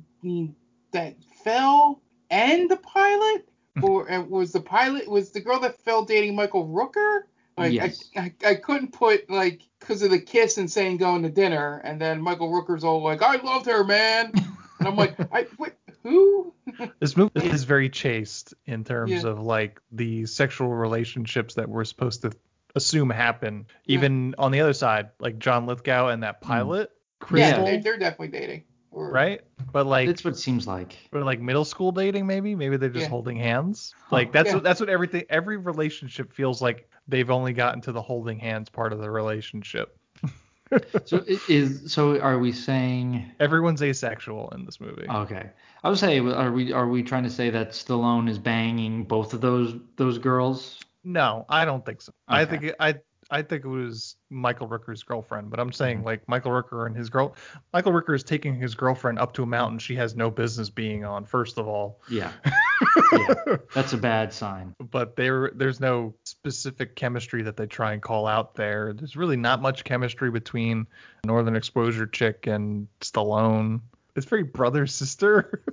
[0.93, 3.49] that fell and the pilot,
[3.83, 7.21] or was the pilot was the girl that fell dating Michael Rooker?
[7.57, 8.11] Like Yes.
[8.17, 11.81] I, I I couldn't put like because of the kiss and saying going to dinner,
[11.85, 14.33] and then Michael Rooker's all like, I loved her, man,
[14.79, 16.53] and I'm like, I what who?
[17.01, 19.31] This movie is very chaste in terms Yeah.
[19.31, 22.33] of like the sexual relationships that we're supposed to
[22.75, 23.67] assume happen.
[23.87, 26.49] Even on the other side, like John Lithgow and that hmm.
[26.49, 28.65] pilot, Yeah, Crystal, they, they're definitely dating.
[28.91, 29.43] Or, right?
[29.73, 30.97] But like That's what it seems like.
[31.13, 33.11] or like middle school dating maybe maybe they're just Yeah.
[33.11, 34.55] holding hands like that's Yeah.
[34.55, 38.69] what that's what everything every relationship feels like they've only gotten to the holding hands
[38.69, 39.99] part of the relationship
[41.05, 45.51] So is so are we saying everyone's asexual in this movie okay.
[45.85, 49.33] I would say are we are we trying to say that Stallone is banging both
[49.33, 50.81] of those those girls?
[51.05, 52.97] no i don't think so i think it, i
[53.31, 55.75] I think it was Michael Rooker's girlfriend, but I'm mm-hmm.
[55.75, 57.35] saying like Michael Rooker and his girl.
[57.73, 61.05] Michael Rooker is taking his girlfriend up to a mountain she has no business being
[61.05, 61.25] on.
[61.25, 62.33] First of all, Yeah.
[63.13, 63.57] yeah.
[63.75, 64.75] That's a bad sign.
[64.91, 68.93] but there there's no specific chemistry that they try and call out there.
[68.93, 70.87] There's really not much chemistry between
[71.25, 73.81] Northern Exposure chick and Stallone.
[74.15, 75.63] It's very brother sister.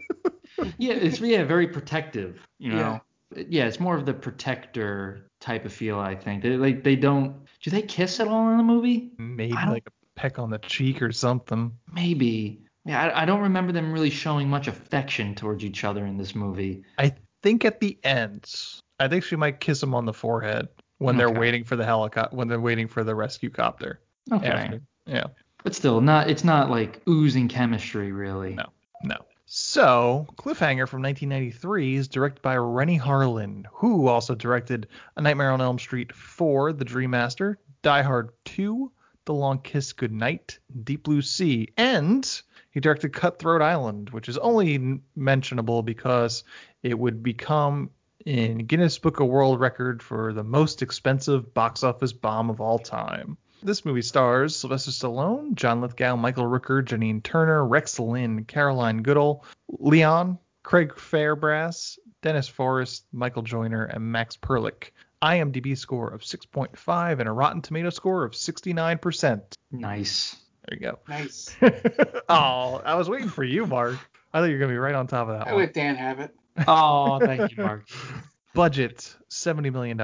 [0.78, 3.02] Yeah, it's yeah, very protective, you know.
[3.36, 3.66] Yeah.
[3.66, 6.44] it's more of the protector type of feel, I think.
[6.44, 9.12] They like they don't do they kiss at all in the movie?
[9.18, 11.72] Maybe like a peck on the cheek or something.
[11.92, 12.63] Maybe.
[12.86, 16.36] Yeah, I, I don't remember them really showing much affection towards each other in this
[16.36, 16.84] movie.
[16.98, 18.54] I think at the end,
[19.00, 20.68] I think she might kiss him on the forehead
[20.98, 24.02] when they're waiting for the helicopter when they're waiting for the rescue copter.
[24.32, 24.48] Okay.
[24.48, 24.82] After.
[25.06, 25.26] Yeah.
[25.64, 28.54] But still, not it's not like oozing chemistry really.
[28.54, 28.66] No.
[29.04, 29.18] No.
[29.46, 35.62] So, Cliffhanger from 1993 is directed by Renny Harlin, who also directed A Nightmare on
[35.62, 38.92] Elm Street 4, The Dream Master, Die Hard 2,
[39.26, 42.42] The Long Kiss Goodnight, Deep Blue Sea, and
[42.74, 46.44] he directed Cutthroat Island, which is only mentionable because
[46.82, 47.92] it would become
[48.26, 52.80] in Guinness Book of World Record for the most expensive box office bomb of all
[52.80, 53.38] time.
[53.62, 59.46] This movie stars Sylvester Stallone, John Lithgow, Michael Rooker, Janine Turner, Rex Linn, Caroline Goodall,
[59.70, 64.92] Leon, Craig Fairbrass, Dennis Forrest, Michael Joyner, and Max Perlich.
[65.22, 69.42] IMDb score of 6.5 and a Rotten Tomato score of 69%.
[69.72, 70.36] Nice.
[70.68, 71.00] There you go.
[71.10, 71.56] Nice.
[72.30, 73.98] oh, I was waiting for you, Mark.
[74.34, 75.62] I thought you were gonna be right on top of that I one.
[75.62, 76.34] let Dan have it.
[76.68, 77.88] Oh, thank you, Mark.
[78.54, 79.98] Budget $70 million.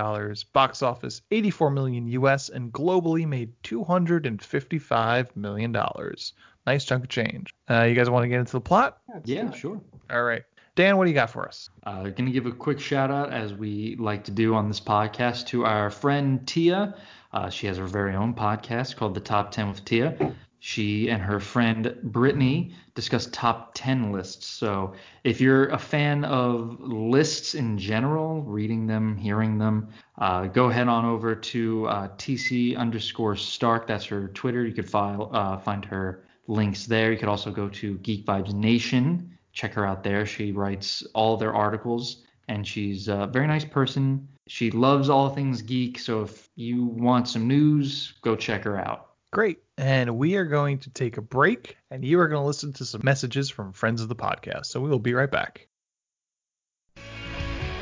[0.54, 5.76] Box office 84 million US and globally made $255 million.
[6.66, 7.54] Nice chunk of change.
[7.70, 8.98] Uh, you guys want to get into the plot?
[9.26, 9.80] Yeah, sure.
[10.10, 10.42] All right.
[10.76, 11.70] Dan, what do you got for us?
[11.84, 14.80] Uh, going to give a quick shout out, as we like to do on this
[14.80, 16.96] podcast, to our friend Tia.
[17.32, 20.34] Uh, she has her very own podcast called The Top 10 with Tia.
[20.60, 24.46] She and her friend Brittany discuss top 10 lists.
[24.46, 24.94] So
[25.24, 30.90] if you're a fan of lists in general, reading them, hearing them, uh, go head
[30.90, 33.88] on over to uh, TC underscore Stark.
[33.88, 34.66] That's her Twitter.
[34.66, 37.12] You could file, uh, find her links there.
[37.12, 39.38] You could also go to Geek Vibes Nation.
[39.54, 40.26] Check her out there.
[40.26, 44.28] She writes all their articles and she's a very nice person.
[44.48, 46.00] She loves all things geek.
[46.00, 49.09] So if you want some news, go check her out.
[49.32, 49.60] Great.
[49.78, 52.86] And we are going to take a break and you are going to listen to
[52.86, 54.66] some messages from friends of the podcast.
[54.68, 55.68] So we will be right back.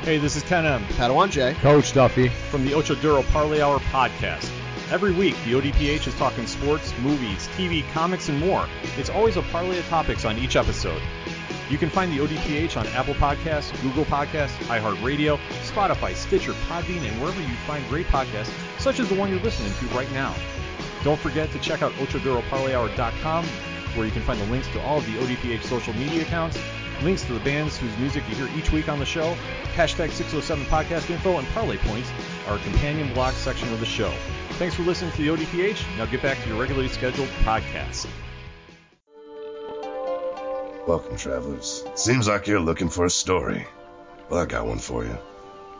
[0.02, 0.84] Hey, this is Ken M.
[0.86, 1.54] Padawan J.
[1.54, 4.50] Coach Duffy from the Ocho Duro Parlay Hour podcast.
[4.90, 8.66] Every week, the ODPH is talking sports, movies, TV, comics, and more.
[8.96, 11.02] It's always a parlay of topics on each episode.
[11.68, 17.20] You can find the ODPH on Apple Podcasts, Google Podcasts, iHeartRadio, Spotify, Stitcher, Podbean, and
[17.20, 20.34] wherever you find great podcasts, such as the one you're listening to right now.
[21.04, 23.44] Don't forget to check out OchoDuroParlayHour.com,
[23.94, 26.58] where you can find the links to all of the ODPH social media accounts,
[27.02, 29.36] links to the bands whose music you hear each week on the show,
[29.74, 32.10] hashtag 607 podcast info, and parlay points,
[32.48, 34.12] our companion blog section of the show.
[34.52, 35.96] Thanks for listening to the ODPH.
[35.96, 38.06] Now get back to your regularly scheduled podcast.
[40.88, 41.84] Welcome, travelers.
[41.94, 43.66] Seems like you're looking for a story.
[44.30, 45.12] Well, I got one for you.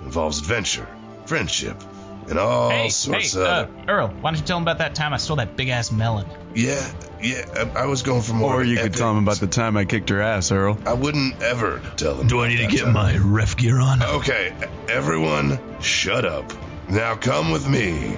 [0.01, 0.87] It involves adventure,
[1.27, 1.83] friendship,
[2.29, 3.47] and all hey, sorts hey, of.
[3.47, 5.91] uh, Earl, why don't you tell him about that time I stole that big ass
[5.91, 6.27] melon?
[6.55, 6.91] Yeah,
[7.23, 7.71] yeah.
[7.75, 8.55] I, I was going for more.
[8.55, 10.79] Or you could tell him about the time I kicked your ass, Earl.
[10.87, 12.27] I wouldn't ever tell them.
[12.27, 12.93] Do I need to get time.
[12.93, 14.03] my ref gear on?
[14.03, 14.55] Okay,
[14.89, 16.53] everyone, shut up.
[16.89, 18.17] Now come with me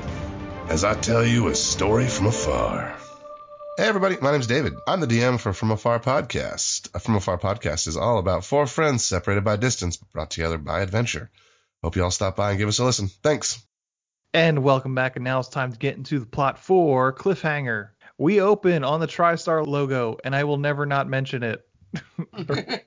[0.69, 2.97] as I tell you a story from afar.
[3.77, 4.75] Hey, everybody, my name's David.
[4.87, 6.91] I'm the DM for From Afar Podcast.
[6.95, 10.59] A From Afar Podcast is all about four friends separated by distance, but brought together
[10.59, 11.31] by adventure.
[11.83, 13.09] Hope you all stop by and give us a listen.
[13.09, 13.65] Thanks.
[14.33, 15.17] And welcome back.
[15.17, 17.89] And now it's time to get into the plot for Cliffhanger.
[18.19, 21.67] We open on the TriStar logo, and I will never not mention it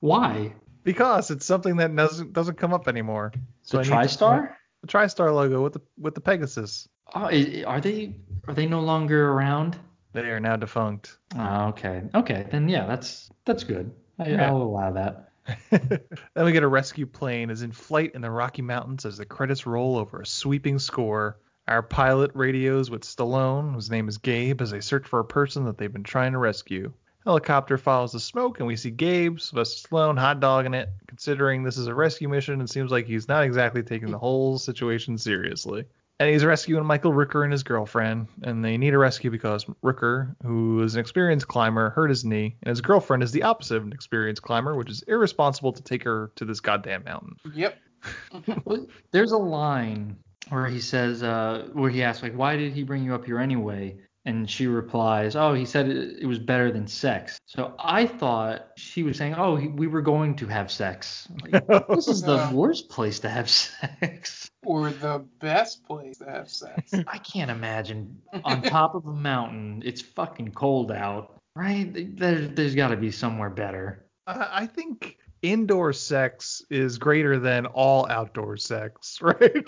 [0.00, 0.52] Why?
[0.84, 3.32] because it's something that doesn't doesn't come up anymore.
[3.70, 4.54] The I need to- TriStar?
[4.82, 6.86] The TriStar logo with the with the Pegasus.
[7.14, 7.22] Oh,
[7.66, 8.14] are they
[8.46, 9.76] are they no longer around?
[10.12, 11.16] They are now defunct.
[11.36, 12.02] Oh, okay.
[12.14, 13.90] Okay, then yeah, that's that's good.
[14.18, 14.46] I, Yeah.
[14.48, 15.30] I'll allow that.
[15.70, 19.26] then we get a rescue plane is in flight in the Rocky Mountains as the
[19.26, 21.38] credits roll over a sweeping score.
[21.66, 25.64] Our pilot radios with Stallone, whose name is Gabe, as they search for a person
[25.64, 26.92] that they've been trying to rescue.
[27.24, 30.90] Helicopter follows the smoke, and we see Gabe, Sylvester Stallone, hot dogging it.
[31.06, 34.58] Considering this is a rescue mission, it seems like he's not exactly taking the whole
[34.58, 35.86] situation seriously.
[36.20, 40.36] And he's rescuing Michael Rooker and his girlfriend, and they need a rescue because Rooker,
[40.44, 43.82] who is an experienced climber, hurt his knee, and his girlfriend is the opposite of
[43.82, 47.34] an experienced climber, which is irresponsible to take her to this goddamn mountain.
[47.52, 47.78] Yep.
[49.10, 50.16] There's a line
[50.50, 53.38] where he says, uh, where he asks like, why did he bring you up here
[53.38, 53.96] anyway?
[54.26, 57.38] And she replies, oh, he said it, it was better than sex.
[57.44, 61.28] So I thought she was saying, oh, he, we were going to have sex.
[61.42, 63.50] Like, this is the worst place to have
[64.00, 64.48] sex.
[64.64, 66.92] Or the best place to have sex.
[67.06, 69.82] I can't imagine on top of a mountain.
[69.84, 72.16] It's fucking cold out, right?
[72.16, 74.06] There, there's got to be somewhere better.
[74.26, 79.64] I I think indoor sex is greater than all outdoor sex, right?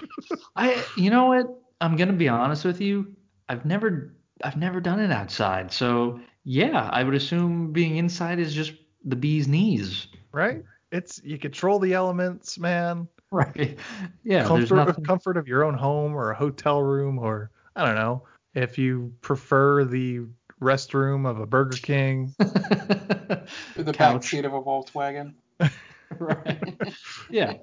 [0.57, 1.47] I, you know what?
[1.81, 3.15] I'm gonna be honest with you.
[3.49, 5.71] I've never, I've never done it outside.
[5.73, 8.73] So yeah, I would assume being inside is just
[9.05, 10.09] the bee's knees.
[10.33, 10.63] right?
[10.93, 13.09] It's you control the elements, man.
[13.33, 13.77] Right.
[14.23, 14.47] Yeah.
[14.47, 15.05] there's comfort, nothing.
[15.05, 18.23] comfort of your own home or a hotel room or I don't know
[18.55, 20.21] if you prefer the
[20.63, 22.35] restroom of a Burger King.
[23.77, 24.31] Or the back Couch.
[24.31, 25.35] seat of a Volkswagen.
[26.19, 26.75] right.
[27.31, 27.55] Yeah.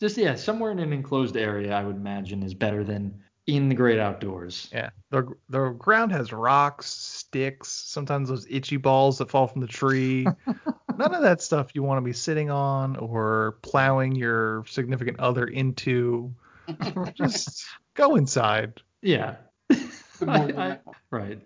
[0.00, 3.74] Just yeah, somewhere in an enclosed area, I would imagine, is better than in the
[3.74, 4.68] great outdoors.
[4.72, 9.66] Yeah, the the ground has rocks, sticks, sometimes those itchy balls that fall from the
[9.66, 10.26] tree.
[10.96, 15.46] None of that stuff you want to be sitting on or plowing your significant other
[15.46, 16.34] into.
[17.14, 17.64] Just
[17.94, 18.80] go inside.
[19.02, 19.36] Yeah.
[19.68, 20.78] The more you I-
[21.10, 21.40] Right.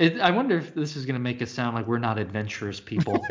[0.00, 2.80] It, I wonder if this is going to make us sound like we're not adventurous
[2.80, 3.24] people.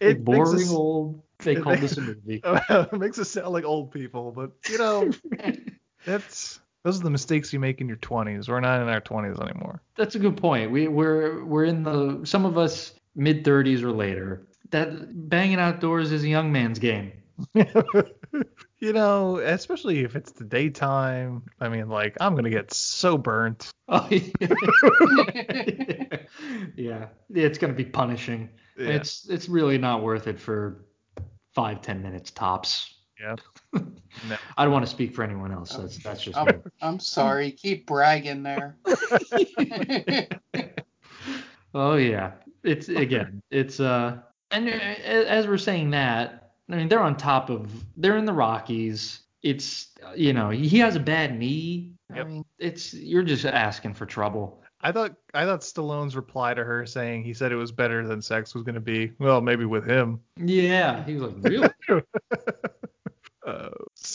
[0.00, 1.22] It boring us- old.
[1.40, 2.40] They it called this a movie.
[2.44, 5.10] it makes us sound like old people, but you know,
[6.04, 8.48] that's those are the mistakes you make in your 20s.
[8.48, 9.82] We're not in our 20s anymore.
[9.96, 10.70] That's a good point.
[10.70, 14.46] We we're we're in the some of us mid 30s or later.
[14.70, 17.10] That banging outdoors is a young man's game.
[18.78, 21.42] you know, especially if it's the daytime.
[21.60, 23.68] I mean, like I'm gonna get so burnt.
[23.88, 24.06] Oh,
[26.76, 28.48] yeah, it's going to be punishing.
[28.78, 28.90] Yeah.
[28.90, 30.84] It's it's really not worth it for
[31.52, 32.94] five ten minutes tops.
[33.20, 33.34] Yeah.
[34.28, 34.36] No.
[34.56, 35.76] I don't want to speak for anyone else.
[35.76, 36.44] That's that's just me.
[36.46, 37.50] I'm, I'm sorry.
[37.50, 38.76] Keep bragging there.
[41.76, 44.16] Oh yeah, it's again, it's uh,
[44.50, 48.32] and uh, as we're saying that, I mean they're on top of, they're in the
[48.32, 49.20] Rockies.
[49.42, 51.92] It's you know he has a bad knee.
[52.10, 54.62] I mean it's you're just asking for trouble.
[54.80, 58.22] I thought I thought Stallone's reply to her saying he said it was better than
[58.22, 59.12] sex was gonna be.
[59.18, 60.20] Well, maybe with him.
[60.38, 61.68] Yeah, he was like really.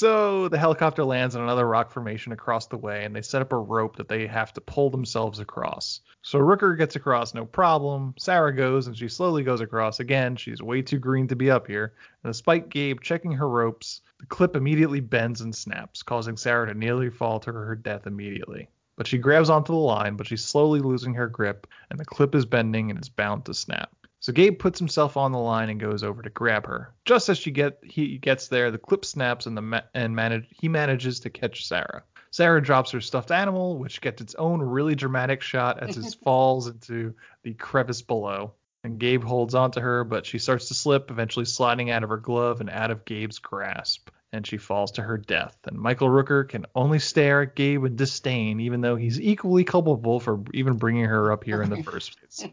[0.01, 3.53] So the helicopter lands on another rock formation across the way, and they set up
[3.53, 5.99] a rope that they have to pull themselves across.
[6.23, 8.15] So Rooker gets across no problem.
[8.17, 10.35] Sarah goes, and she slowly goes across again.
[10.37, 11.93] She's way too green to be up here.
[12.23, 16.73] And despite Gabe checking her ropes, the clip immediately bends and snaps, causing Sarah to
[16.73, 18.69] nearly fall to her death immediately.
[18.95, 22.33] But she grabs onto the line, but she's slowly losing her grip, and the clip
[22.33, 23.95] is bending and is bound to snap.
[24.21, 26.93] So Gabe puts himself on the line and goes over to grab her.
[27.05, 30.45] Just as she get he gets there, the clip snaps and the ma- and manage
[30.51, 32.03] he manages to catch Sarah.
[32.29, 36.67] Sarah drops her stuffed animal, which gets its own really dramatic shot as it falls
[36.67, 38.53] into the crevice below.
[38.83, 42.17] And Gabe holds onto her, but she starts to slip, eventually sliding out of her
[42.17, 44.09] glove and out of Gabe's grasp.
[44.33, 45.57] And she falls to her death.
[45.65, 50.21] And Michael Rooker can only stare at Gabe with disdain, even though he's equally culpable
[50.21, 52.45] for even bringing her up here in the first place.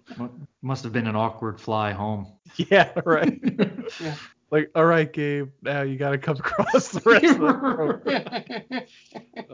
[0.61, 2.33] Must have been an awkward fly home.
[2.57, 3.41] Yeah, right.
[4.01, 4.15] Yeah.
[4.51, 8.05] Like, all right, Gabe, now you got to come across the rest of the rope.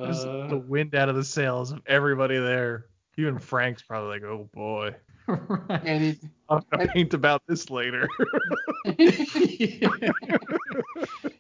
[0.07, 2.87] Just Uh, the wind out of the sails of everybody there.
[3.19, 4.95] Even Frank's probably like, oh boy,
[5.27, 5.81] right.
[5.85, 6.19] and he,
[6.49, 8.09] I'm gonna paint about this later.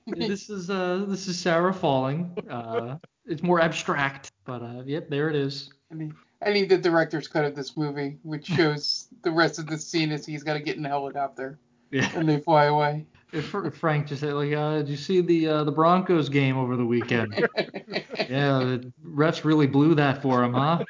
[0.07, 2.37] this is uh this is Sarah falling.
[2.49, 5.71] Uh, it's more abstract, but uh, yep, there it is.
[5.91, 6.13] I need,
[6.45, 10.13] I need the director's cut of this movie, which shows the rest of the scene
[10.13, 11.59] as he's got to get in a helicopter
[11.91, 12.11] Yeah.
[12.15, 13.07] and they fly away.
[13.33, 16.57] If Fr- Frank just said like, uh, did you see the uh, the Broncos game
[16.57, 17.35] over the weekend?
[17.57, 20.85] yeah, the refs really blew that for him, huh?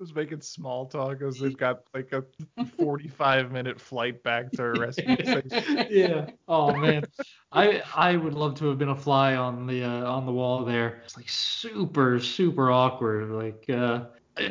[0.00, 2.24] Just making small talk as they've got like a
[2.78, 5.86] 45 minute flight back to a rescue station.
[5.90, 6.26] yeah.
[6.48, 7.04] Oh man,
[7.52, 10.64] I I would love to have been a fly on the uh, on the wall
[10.64, 11.02] there.
[11.04, 13.30] It's like super super awkward.
[13.30, 14.06] Like, uh,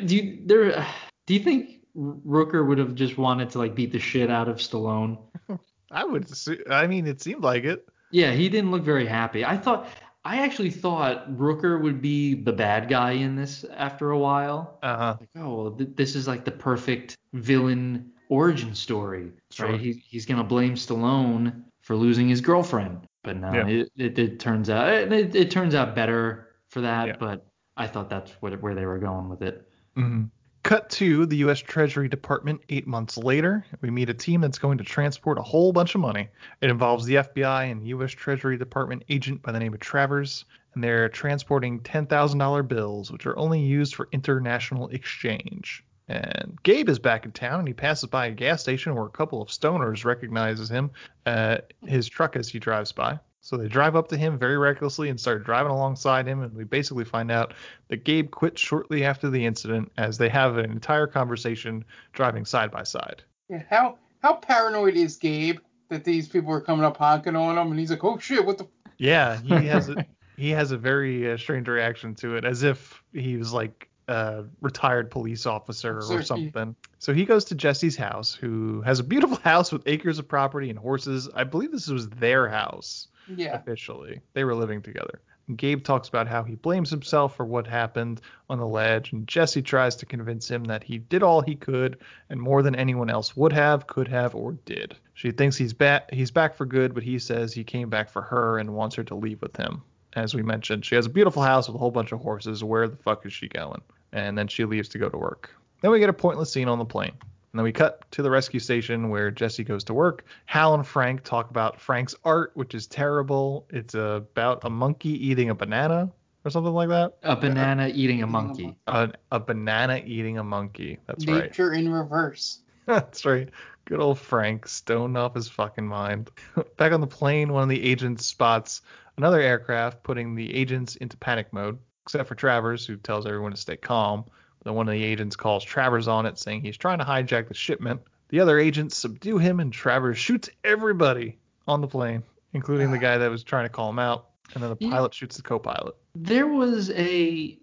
[0.06, 0.86] do you there?
[1.26, 4.58] Do you think Rooker would have just wanted to like beat the shit out of
[4.58, 5.18] Stallone?
[5.92, 6.32] I would,
[6.70, 7.88] I mean, it seemed like it.
[8.12, 9.44] Yeah, he didn't look very happy.
[9.44, 9.88] I thought
[10.26, 14.78] I actually thought Rooker would be the bad guy in this after a while.
[14.84, 15.18] Uh huh.
[15.20, 19.70] Like, oh, well, th- this is like the perfect villain origin story, Sure.
[19.72, 19.80] right?
[19.80, 23.68] He, he's gonna blame Stallone for losing his girlfriend, but no, Yeah.
[23.68, 27.08] it, it it turns out it, it, turns out better for that.
[27.08, 27.16] Yeah.
[27.20, 27.46] But
[27.78, 29.68] I thought that's what where they were going with it.
[29.96, 30.26] hmm
[30.64, 31.60] Cut to the U.S.
[31.60, 33.66] Treasury Department eight months later.
[33.82, 36.28] We meet a team that's going to transport a whole bunch of money.
[36.62, 38.12] It involves the FBI and U.S.
[38.12, 43.38] Treasury Department agent by the name of Travers, and they're transporting $10,000 bills, which are
[43.38, 45.84] only used for international exchange.
[46.10, 49.10] And Gabe is back in town, and he passes by a gas station where a
[49.10, 50.92] couple of stoners recognizes him,
[51.26, 53.20] uh, his truck as he drives by.
[53.42, 56.66] So they drive up to him very recklessly and start driving alongside him, and we
[56.66, 57.54] basically find out
[57.88, 61.84] that Gabe quit shortly after the incident as they have an entire conversation
[62.14, 63.24] driving side by side.
[63.50, 67.72] Yeah, how how paranoid is Gabe that these people are coming up honking on him,
[67.72, 68.68] and he's like, "Oh shit, what the?"
[68.98, 70.06] Yeah, he has a,
[70.38, 74.44] he has a very uh, strange reaction to it, as if he was like a
[74.62, 76.76] retired police officer or something.
[76.98, 80.70] So he goes to Jesse's house, who has a beautiful house with acres of property
[80.70, 81.30] and horses.
[81.34, 83.56] I believe this was their house Yeah.
[83.56, 84.22] officially.
[84.34, 85.22] They were living together.
[85.56, 89.62] Gabe talks about how he blames himself for what happened on the ledge, and Jesse
[89.64, 91.98] tries to convince him that he did all he could
[92.30, 94.96] and more than anyone else would have, could have, or did.
[95.16, 98.22] She thinks he's back he's back for good, but he says he came back for
[98.22, 99.82] her and wants her to leave with him.
[100.14, 102.64] As we mentioned, she has a beautiful house with a whole bunch of horses.
[102.64, 103.82] Where the fuck is she going?
[104.12, 105.52] And then she leaves to go to work.
[105.82, 107.14] Then we get a pointless scene on the plane.
[107.52, 110.26] And then we cut to the rescue station where Jesse goes to work.
[110.46, 113.66] Hal and Frank talk about Frank's art, which is terrible.
[113.72, 116.12] It's about a monkey eating a banana
[116.46, 117.18] or something like that.
[117.24, 118.76] A banana eating a monkey.
[118.88, 121.00] A, a banana eating a monkey.
[121.08, 121.46] That's right.
[121.46, 122.60] Nature in reverse.
[122.86, 123.50] That's right.
[123.86, 126.30] Good old Frank, stoned off his fucking mind.
[126.78, 128.82] Back on the plane, one of the agents spots
[129.18, 133.58] another aircraft, putting the agents into panic mode, except for Travers, who tells everyone to
[133.58, 134.26] stay calm.
[134.64, 137.54] Then one of the agents calls Travers on it, saying he's trying to hijack the
[137.54, 138.02] shipment.
[138.30, 141.38] The other agents subdue him, and Travers shoots everybody
[141.68, 144.28] on the plane, including the guy that was trying to call him out.
[144.54, 144.90] And then the Yeah.
[144.92, 145.96] pilot shoots the co-pilot.
[146.16, 147.58] There was a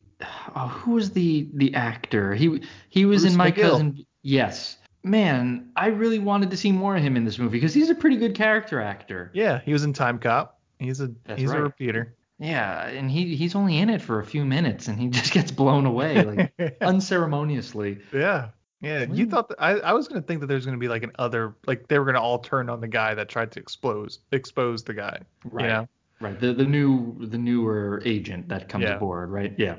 [0.55, 2.35] oh, who was the the actor?
[2.35, 3.61] He he was Bruce in my McGill.
[3.71, 4.07] cousin.
[4.23, 7.91] Yes, man, I really wanted to see more of him in this movie because he's
[7.91, 9.31] a pretty good character actor.
[9.35, 10.51] Yeah, he was in Timecop.
[10.79, 12.15] He's a That's he's a repeater.
[12.39, 15.51] Yeah, and he he's only in it for a few minutes and he just gets
[15.51, 17.99] blown away like unceremoniously.
[18.13, 18.51] Yeah.
[18.83, 21.13] Yeah, you thought that, I, I was gonna think that there's gonna be like an
[21.19, 24.85] other like they were gonna all turn on the guy that tried to expose expose
[24.85, 25.21] the guy.
[25.45, 25.63] Right.
[25.65, 25.89] You know?
[26.21, 26.39] Right.
[26.39, 28.97] The the new the newer agent that comes Yeah.
[28.97, 29.55] aboard, right?
[29.57, 29.77] Yeah.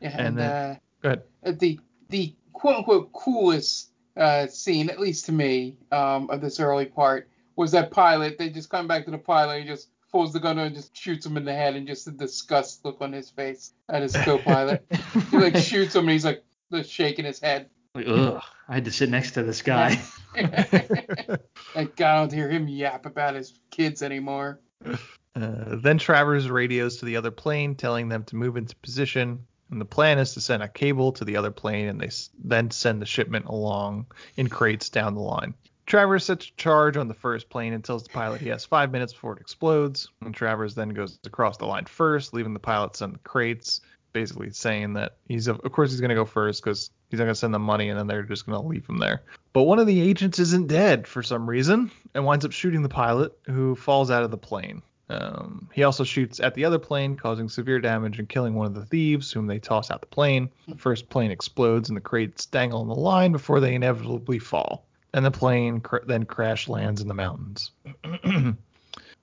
[0.00, 1.22] Yeah, And and, then- uh, Go ahead.
[1.44, 1.78] uh, the
[2.08, 7.28] the quote unquote coolest uh, scene, at least to me, um, of this early part
[7.56, 8.38] was that pilot.
[8.38, 9.62] They just come back to the pilot.
[9.62, 12.12] He just pulls the gun and just shoots him in the head, and just the
[12.12, 14.86] disgust look on his face at his co-pilot.
[15.32, 17.68] he like shoots him, and he's like just shaking his head.
[17.96, 20.00] Like, ugh, I had to sit next to this guy.
[20.36, 20.52] Like
[21.96, 24.60] God, I don't hear him yap about his kids anymore.
[24.86, 29.46] Uh, then Travers radios to the other plane, telling them to move into position.
[29.70, 32.30] And the plan is to send a cable to the other plane, and they s-
[32.44, 34.06] then send the shipment along
[34.36, 35.54] in crates down the line.
[35.86, 38.90] Travers sets a charge on the first plane and tells the pilot he has five
[38.90, 40.08] minutes before it explodes.
[40.22, 43.80] And Travers then goes across the line first, leaving the pilot some crates,
[44.12, 47.52] basically saying that he's of course he's gonna go first because he's not gonna send
[47.52, 49.22] them money, and then they're just gonna leave him there.
[49.52, 52.88] But one of the agents isn't dead for some reason and winds up shooting the
[52.88, 54.82] pilot, who falls out of the plane.
[55.10, 58.74] Um, he also shoots at the other plane, causing severe damage and killing one of
[58.74, 60.48] the thieves, whom they toss out the plane.
[60.66, 64.86] The first plane explodes and the crates dangle on the line before they inevitably fall.
[65.14, 67.70] And the plane cr- then crash lands in the mountains.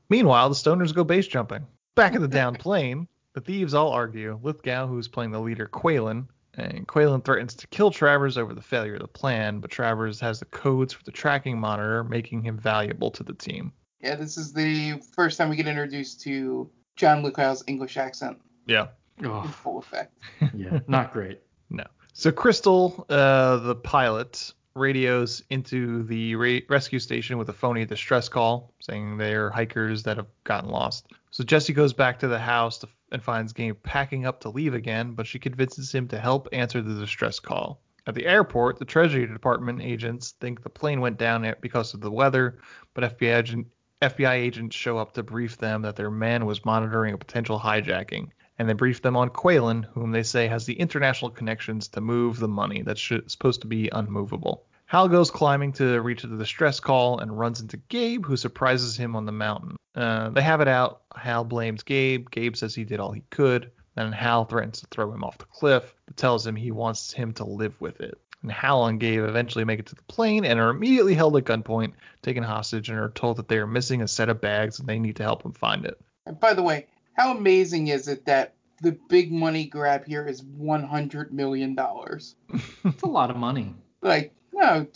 [0.10, 1.66] Meanwhile, the stoners go base jumping.
[1.96, 4.40] Back in the down plane, the thieves all argue.
[4.42, 8.96] Lithgow, who's playing the leader, Qualen, and Qualen threatens to kill Travers over the failure
[8.96, 13.12] of the plan, but Travers has the codes for the tracking monitor, making him valuable
[13.12, 13.72] to the team.
[14.02, 18.88] Yeah, this is the first time we get introduced to John Lithgow's English accent Yeah.
[19.20, 20.18] in Oh, full effect.
[20.54, 21.40] yeah, not great.
[21.74, 21.86] No.
[22.12, 28.74] So Crystal, uh, the pilot, radios into the rescue station with a phony distress call,
[28.80, 31.08] saying they're hikers that have gotten lost.
[31.32, 34.74] So Jesse goes back to the house to, and finds Gabe packing up to leave
[34.74, 37.82] again, but she convinces him to help answer the distress call.
[38.08, 42.12] At the airport, the Treasury Department agents think the plane went down because of the
[42.12, 42.60] weather,
[42.94, 43.68] but FBI agent,
[44.02, 48.30] FBI agents show up to brief them that their man was monitoring a potential hijacking
[48.62, 52.38] and they brief them on Qualen, whom they say has the international connections to move
[52.38, 54.68] the money that's supposed to be unmovable.
[54.86, 59.16] Hal goes climbing to reach the distress call and runs into Gabe, who surprises him
[59.16, 59.78] on the mountain.
[59.96, 61.02] Uh, they have it out.
[61.16, 62.30] Hal blames Gabe.
[62.30, 63.72] Gabe says he did all he could.
[63.96, 67.34] Then Hal threatens to throw him off the cliff, but tells him he wants him
[67.34, 68.20] to live with it.
[68.44, 71.46] And Hal and Gabe eventually make it to the plane and are immediately held at
[71.46, 74.88] gunpoint, taken hostage, and are told that they are missing a set of bags and
[74.88, 76.00] they need to help him find it.
[76.28, 80.42] And by the way, how amazing is it that the big money grab here is
[80.44, 82.36] 100 million dollars.
[82.84, 83.76] It's a lot of money.
[84.02, 84.88] Like, no,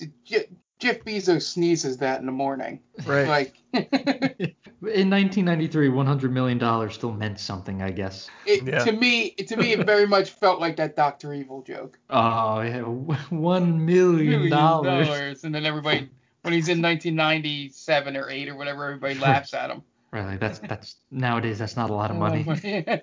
[0.79, 2.79] Jeff Bezos sneezes that in the morning.
[3.05, 3.27] Right.
[3.27, 3.53] Like,
[4.93, 8.29] In 1993, 100 million dollars still meant something, I guess.
[8.45, 8.83] it, Yeah.
[8.83, 11.97] to me, to me, it very much felt like that Doctor Evil joke.
[12.09, 15.07] Oh, yeah, one million dollars.
[15.07, 16.09] dollars, and then everybody,
[16.43, 19.81] when he's in 1997 or eight or whatever, everybody laughs at him.
[20.15, 22.43] Really, that's that's nowadays that's not a lot of Oh, money.
[22.63, 23.01] hey,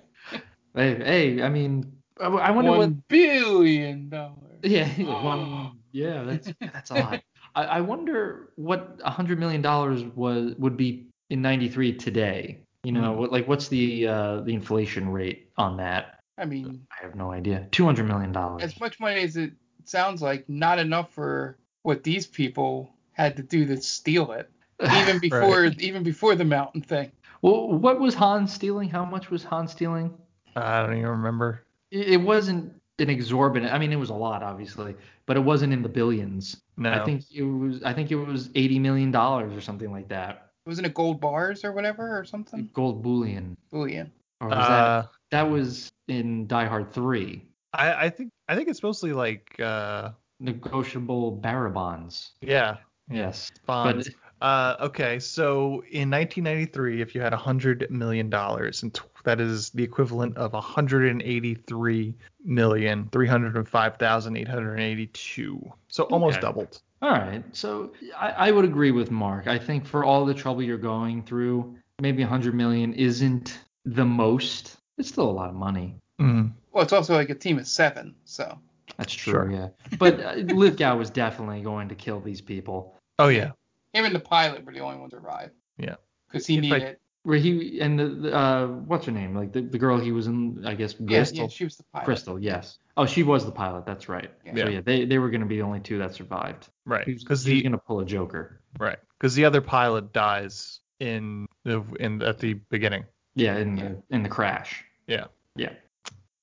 [0.73, 3.07] hey, I mean, I, I wonder One what.
[3.07, 4.59] billion dollars.
[4.63, 4.87] Yeah,
[5.23, 5.71] one.
[5.91, 7.21] Yeah, that's that's a lot.
[7.55, 12.59] I, I wonder what a hundred million dollars was would be in '93 today.
[12.83, 13.19] You know, Hmm.
[13.19, 16.19] what like what's the uh, the inflation rate on that?
[16.39, 17.67] I mean, I have no idea.
[17.71, 18.63] Two hundred million dollars.
[18.63, 19.51] as much money as it
[19.85, 24.49] sounds like, not enough for what these people had to do to steal it.
[24.81, 27.11] Even before, even before the mountain thing.
[27.41, 28.89] Well, what was Han stealing?
[28.89, 30.13] How much was Han stealing?
[30.55, 31.63] I don't even remember.
[31.91, 33.73] It, it wasn't an exorbitant.
[33.73, 34.95] I mean, it was a lot, obviously,
[35.25, 36.61] but it wasn't in the billions.
[36.77, 36.91] No.
[36.91, 37.83] I think it was.
[37.83, 40.49] I think it was eighty million dollars or something like that.
[40.65, 42.69] Wasn't it gold bars or whatever or something?
[42.73, 43.57] Gold bullion.
[43.71, 44.11] Bullion.
[44.39, 47.45] Or was Uh, that that was in Die Hard Three?
[47.73, 52.31] I, I think I think it's mostly like uh Negotiable bearer bonds.
[52.41, 52.77] yeah
[53.09, 53.51] Yes.
[53.65, 54.09] bonds.
[54.41, 59.69] Uh, okay, so in 1993, if you had 100 million dollars, and tw- that is
[59.69, 62.13] the equivalent of 183
[62.43, 65.73] million 305,882.
[65.87, 66.41] So almost Okay.
[66.41, 66.81] doubled.
[67.01, 67.43] All right.
[67.53, 69.47] So I, I would agree with Mark.
[69.47, 74.77] I think for all the trouble you're going through, maybe 100 million isn't the most.
[74.97, 75.95] It's still a lot of money.
[76.19, 76.51] Mm.
[76.71, 78.57] Well, it's also like a team of seven, so.
[78.97, 79.33] That's true.
[79.33, 79.51] Sure.
[79.51, 79.67] Yeah.
[79.97, 82.95] But uh, Lithgow was definitely going to kill these people.
[83.19, 83.51] Oh yeah,
[83.93, 85.51] Him and the pilot were the only ones to survive.
[85.77, 85.95] Yeah.
[86.31, 86.97] Because he If I- needed.
[87.25, 89.33] Where he and the, the uh what's her name?
[89.33, 90.93] Like the, the girl he was in, I guess.
[90.99, 91.33] Yeah, with?
[91.33, 92.03] yeah, she was the pilot.
[92.03, 92.37] Crystal.
[92.37, 92.79] Yes.
[92.97, 93.85] Oh, she was the pilot.
[93.85, 94.29] That's right.
[94.45, 94.55] Yeah.
[94.65, 96.67] So yeah, they they were going to be the only two that survived.
[96.85, 97.05] right.
[97.05, 98.59] Because he was going to pull a Joker.
[98.77, 103.05] right because the other pilot dies in the in at the beginning.
[103.35, 104.83] Yeah, in the in the crash.
[105.07, 105.27] Yeah.
[105.55, 105.71] Yeah.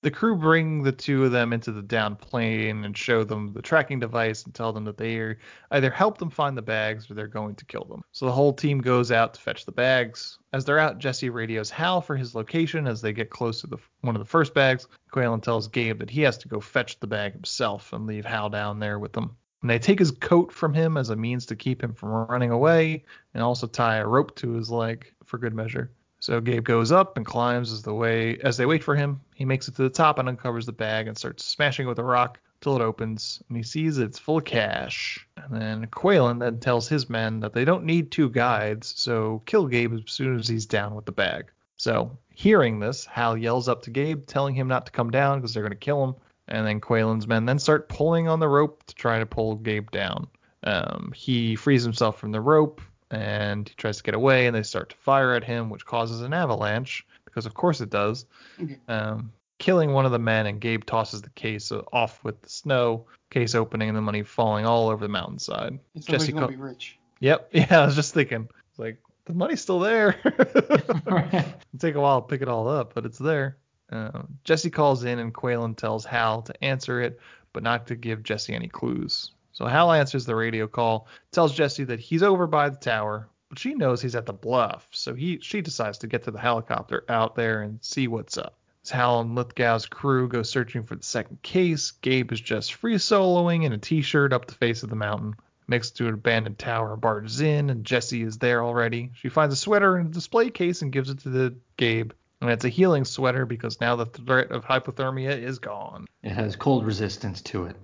[0.03, 3.61] The crew bring the two of them into the down plane and show them the
[3.61, 5.39] tracking device and tell them that they are
[5.73, 8.03] either help them find the bags or they're going to kill them.
[8.13, 10.39] So the whole team goes out to fetch the bags.
[10.55, 12.87] As they're out, Jesse radios Hal for his location.
[12.87, 16.09] As they get close to the one of the first bags, Qualen tells Gabe that
[16.09, 19.37] he has to go fetch the bag himself and leave Hal down there with them.
[19.61, 22.51] And they take his coat from him as a means to keep him from running
[22.51, 25.93] away and also tie a rope to his leg for good measure.
[26.21, 29.21] So Gabe goes up and climbs as the way as they wait for him.
[29.35, 31.99] He makes it to the top and uncovers the bag and starts smashing it with
[31.99, 35.27] a rock till it opens and he sees it's full of cash.
[35.39, 39.67] And then Qualen then tells his men that they don't need two guides, so kill
[39.67, 41.51] Gabe as soon as he's down with the bag.
[41.77, 45.55] So hearing this, Hal yells up to Gabe, telling him not to come down because
[45.55, 46.15] they're going to kill him.
[46.49, 49.91] And then Qualen's men then start pulling on the rope to try to pull Gabe
[49.91, 50.29] down.
[50.65, 54.63] Um, he frees himself from the rope and he tries to get away, and they
[54.63, 58.27] start to fire at him, which causes an avalanche because of course it does.
[58.61, 58.79] Okay.
[58.89, 63.07] Um, killing one of the men, and Gabe tosses the case off with the snow,
[63.31, 65.79] case opening, and the money falling all over the mountainside.
[65.95, 66.99] Somebody's Jesse gonna co- be rich.
[67.21, 67.51] Yep.
[67.53, 68.49] Yeah, I was just thinking.
[68.71, 70.17] It's like the money's still there.
[70.25, 71.45] It'll
[71.79, 73.59] take a while to pick it all up, but it's there.
[73.91, 77.21] Um, Jesse calls in, and Qualen tells Hal to answer it,
[77.53, 79.33] but not to give Jesse any clues.
[79.53, 83.59] So Hal answers the radio call, tells Jesse that he's over by the tower, but
[83.59, 87.05] she knows he's at the bluff, so he she decides to get to the helicopter
[87.09, 88.57] out there and see what's up.
[88.85, 92.95] As Hal and Lithgow's crew go searching for the second case, Gabe is just free
[92.95, 95.35] soloing in a t-shirt up the face of the mountain.
[95.73, 99.11] It to an abandoned tower barges in, and Jesse is there already.
[99.15, 102.13] She finds a sweater in a display case and gives it to the Gabe.
[102.41, 106.07] And it's a healing sweater because now the threat of hypothermia is gone.
[106.23, 107.77] It has cold resistance to it.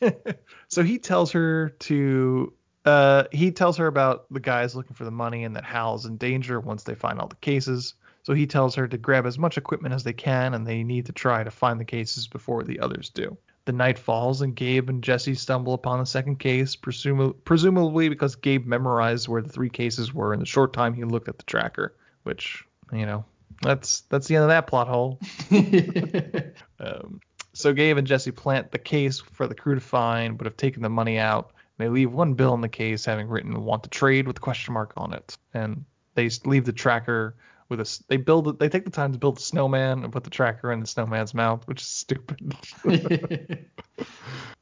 [0.68, 2.52] so he tells her to
[2.84, 6.16] uh he tells her about the guys looking for the money and that Hal's in
[6.16, 7.94] danger once they find all the cases.
[8.22, 11.06] So he tells her to grab as much equipment as they can and they need
[11.06, 13.36] to try to find the cases before the others do.
[13.66, 18.34] The night falls and Gabe and Jesse stumble upon the second case, presum- presumably because
[18.36, 21.44] Gabe memorized where the three cases were in the short time he looked at the
[21.44, 23.24] tracker, which, you know,
[23.62, 25.20] that's that's the end of that plot hole.
[26.80, 27.20] Um,
[27.52, 30.82] so Gabe and Jesse plant the case for the crew to find, but have taken
[30.82, 31.52] the money out.
[31.78, 34.74] They leave one bill in the case, having written "Want to trade" with a question
[34.74, 35.84] mark on it, and
[36.14, 37.34] they leave the tracker
[37.70, 38.00] with a.
[38.08, 38.48] They build.
[38.48, 40.86] it- They take the time to build a snowman and put the tracker in the
[40.86, 42.54] snowman's mouth, which is stupid.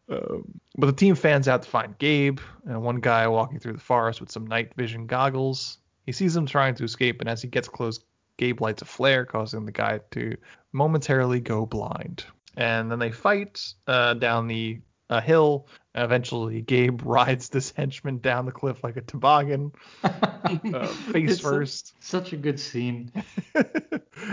[0.08, 3.80] um, but the team fans out to find Gabe, and one guy walking through the
[3.80, 5.78] forest with some night vision goggles.
[6.06, 8.00] He sees him trying to escape, and as he gets close,
[8.36, 10.36] Gabe lights a flare, causing the guy to
[10.72, 12.24] momentarily go blind.
[12.58, 15.68] And then they fight uh, down the uh, hill.
[15.94, 19.70] Eventually, Gabe rides this henchman down the cliff like a toboggan,
[20.04, 21.94] uh, face It's first.
[22.00, 23.12] such a good scene.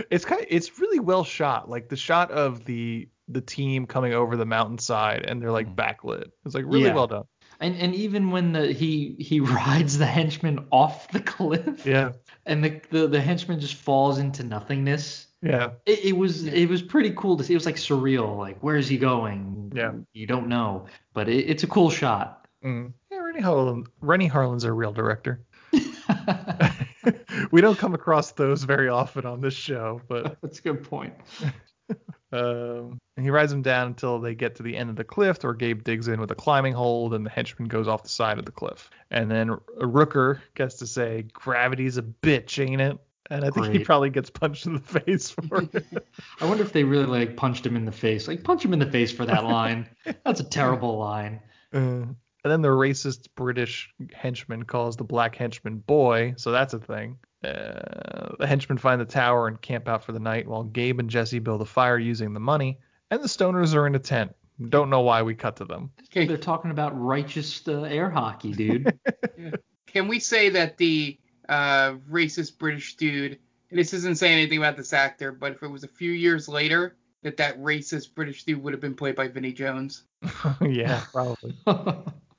[0.10, 1.70] it's kind of, it's really well shot.
[1.70, 6.26] Like the shot of the the team coming over the mountainside and they're like backlit.
[6.46, 6.86] It's like really.
[6.86, 6.96] Yeah.
[6.96, 7.24] well done.
[7.60, 12.14] And and even when the he he rides the henchman off the cliff, Yeah.
[12.46, 15.25] and the the, the henchman just falls into nothingness.
[15.42, 15.72] Yeah.
[15.86, 17.54] It, it was it was pretty cool to see.
[17.54, 18.38] It was like surreal.
[18.38, 19.72] Like where is he going?
[19.76, 19.94] Yeah.
[20.14, 22.48] You don't know, but it, it's a cool shot.
[22.64, 22.94] Mm.
[23.12, 23.86] Yeah, Renny Harlin.
[24.02, 25.46] Renny Harlin's a real director.
[27.52, 31.14] we don't come across those very often on this show, but That's a good point.
[32.32, 35.44] um, and he rides him down until they get to the end of the cliff,
[35.44, 38.40] where Gabe digs in with a climbing hold, and the henchman goes off the side
[38.40, 38.90] of the cliff.
[39.12, 42.98] And then Rooker gets to say, "Gravity's a bitch, ain't it?"
[43.30, 45.86] And I think he probably gets punched in the face for it.
[46.42, 48.28] I wonder if they really like punched him in the face.
[48.28, 49.90] Like punch him in the face for that line.
[50.24, 51.42] That's a terrible line.
[51.74, 52.06] Uh,
[52.46, 57.18] and then the racist British henchman calls the black henchman boy, so that's a thing.
[57.44, 61.10] Uh, the henchmen find the tower and camp out for the night while Gabe and
[61.10, 62.80] Jesse build a fire using the money.
[63.10, 64.36] And the stoners are in a tent.
[64.70, 65.92] Don't know why we cut to them.
[66.06, 66.26] Okay.
[66.26, 68.98] They're talking about righteous uh, air hockey, dude.
[69.88, 71.20] Can we say that the
[71.50, 73.40] uh, racist British dude,
[73.70, 76.48] and this isn't saying anything about this actor, but if it was a few years
[76.48, 80.04] later, that that racist British dude would have been played by Vinnie Jones?
[80.62, 81.56] yeah, probably.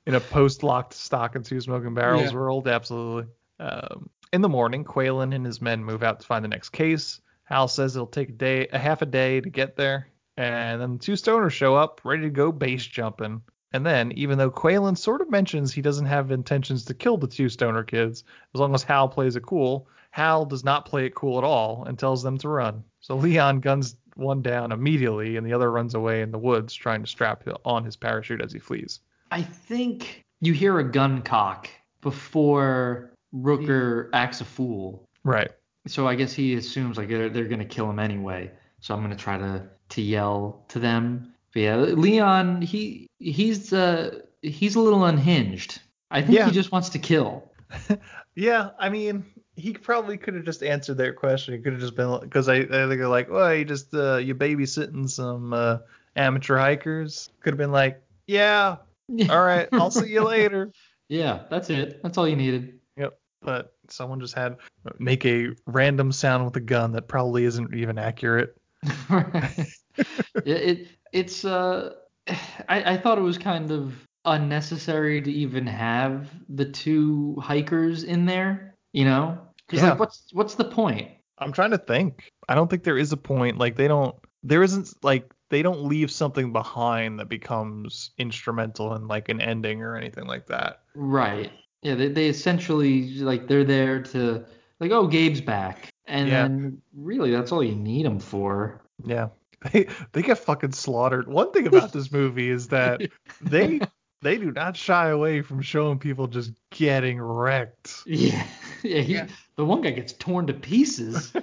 [0.05, 2.37] in a post-locked stock and two smoking barrels Yeah.
[2.37, 3.31] world, absolutely.
[3.59, 7.19] Um, in the morning, Qualen and his men move out to find the next case.
[7.43, 10.93] Hal says it'll take a day, a half a day to get there, and then
[10.93, 13.41] the two stoners show up, ready to go base jumping.
[13.73, 17.27] And then, even though Qualen sort of mentions he doesn't have intentions to kill the
[17.27, 21.15] two stoner kids, as long as Hal plays it cool, Hal does not play it
[21.15, 22.83] cool at all and tells them to run.
[23.01, 27.01] So Leon guns one down immediately, and the other runs away in the woods, trying
[27.01, 28.99] to strap on his parachute as he flees.
[29.31, 31.69] I think you hear a gun cock
[32.01, 35.03] before Rooker acts a fool.
[35.23, 35.51] Right.
[35.87, 38.51] So I guess he assumes like they're, they're gonna kill him anyway.
[38.79, 41.33] So I'm gonna try to to yell to them.
[41.57, 45.81] Yeah, Leon, he he's uh he's a little unhinged.
[46.11, 46.45] I think Yeah.
[46.45, 47.51] he just wants to kill.
[48.35, 51.55] Yeah, I mean, he probably could have just answered their question.
[51.55, 54.17] He could have just been because I, I think they're like, well, you just uh,
[54.17, 55.79] you babysitting some uh,
[56.15, 57.31] amateur hikers.
[57.41, 58.75] Could have been like, yeah,
[59.31, 60.71] all right, I'll see you later.
[61.09, 61.99] Yeah, that's it.
[62.03, 62.79] That's all you needed.
[62.95, 63.17] Yep.
[63.41, 64.57] But someone just had
[64.99, 68.55] make a random sound with a gun that probably isn't even accurate.
[70.45, 71.93] it, it it's uh
[72.69, 73.93] I, I thought it was kind of
[74.25, 79.37] unnecessary to even have the two hikers in there, you know?
[79.67, 79.91] Because Yeah.
[79.91, 81.09] like what's what's the point?
[81.39, 82.31] I'm trying to think.
[82.49, 83.57] I don't think there is a point.
[83.57, 84.15] Like they don't.
[84.43, 89.81] There isn't like they don't leave something behind that becomes instrumental in like an ending
[89.81, 90.81] or anything like that.
[90.95, 91.51] Right.
[91.83, 94.45] Yeah, they they essentially like they're there to
[94.79, 95.89] like oh Gabe's back.
[96.05, 96.43] And Yeah.
[96.43, 98.81] then really that's all you need them for.
[99.05, 99.27] Yeah.
[99.71, 101.27] They they get fucking slaughtered.
[101.27, 103.01] One thing about this movie is that
[103.41, 103.79] they
[104.21, 108.03] they do not shy away from showing people just getting wrecked.
[108.05, 108.45] Yeah.
[108.83, 109.21] Yeah, he,
[109.55, 111.33] the one guy gets torn to pieces.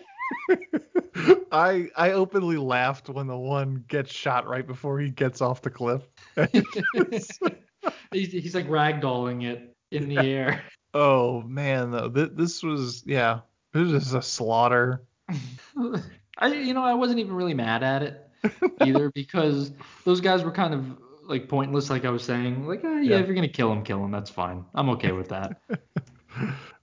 [1.52, 5.70] I I openly laughed when the one gets shot right before he gets off the
[5.70, 6.02] cliff.
[8.12, 10.62] he's, he's like ragdolling it in the air.
[10.94, 13.40] oh man, though th- this was yeah,
[13.72, 15.04] this was a slaughter.
[16.38, 18.28] I you know I wasn't even really mad at it
[18.82, 19.72] either because
[20.04, 20.84] those guys were kind of
[21.22, 23.18] like pointless like I was saying like ah, yeah, Yeah.
[23.18, 25.60] if you're gonna kill him kill him that's fine I'm okay with that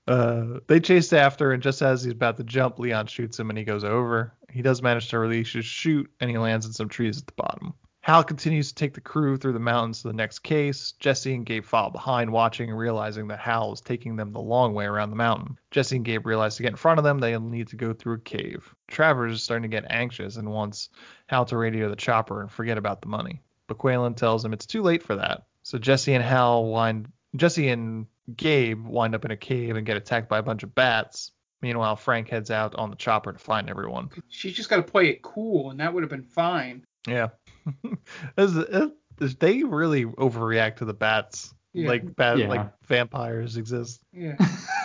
[0.08, 3.58] Uh, they chase after, and just as he's about to jump, Leon shoots him, and
[3.58, 4.34] he goes over.
[4.50, 7.34] He does manage to release his chute, and he lands in some trees at the
[7.34, 7.74] bottom.
[8.02, 10.94] Hal continues to take the crew through the mountains to the next case.
[11.00, 14.74] Jesse and Gabe follow behind, watching and realizing that Hal is taking them the long
[14.74, 15.60] way around the mountain.
[15.70, 18.16] Jesse and Gabe realize to get in front of them, they'll need to go through
[18.16, 18.74] a cave.
[18.88, 20.90] Travers is starting to get anxious and wants
[21.28, 23.42] Hal to radio the chopper and forget about the money.
[23.68, 25.44] But Qualen tells him it's too late for that.
[25.62, 29.98] So Jesse and Hal wind Jesse and Gabe wind up in a cave and get
[29.98, 31.32] attacked by a bunch of bats.
[31.62, 34.10] Meanwhile, Frank heads out on the chopper to find everyone.
[34.30, 36.84] She's just got to play it cool, and that would have been fine.
[37.08, 37.30] Yeah.
[38.38, 41.54] As- as- they really overreact to the bats.
[41.74, 41.88] Yeah.
[41.90, 42.48] Like bat, Yeah.
[42.48, 44.02] like vampires exist.
[44.12, 44.36] Yeah.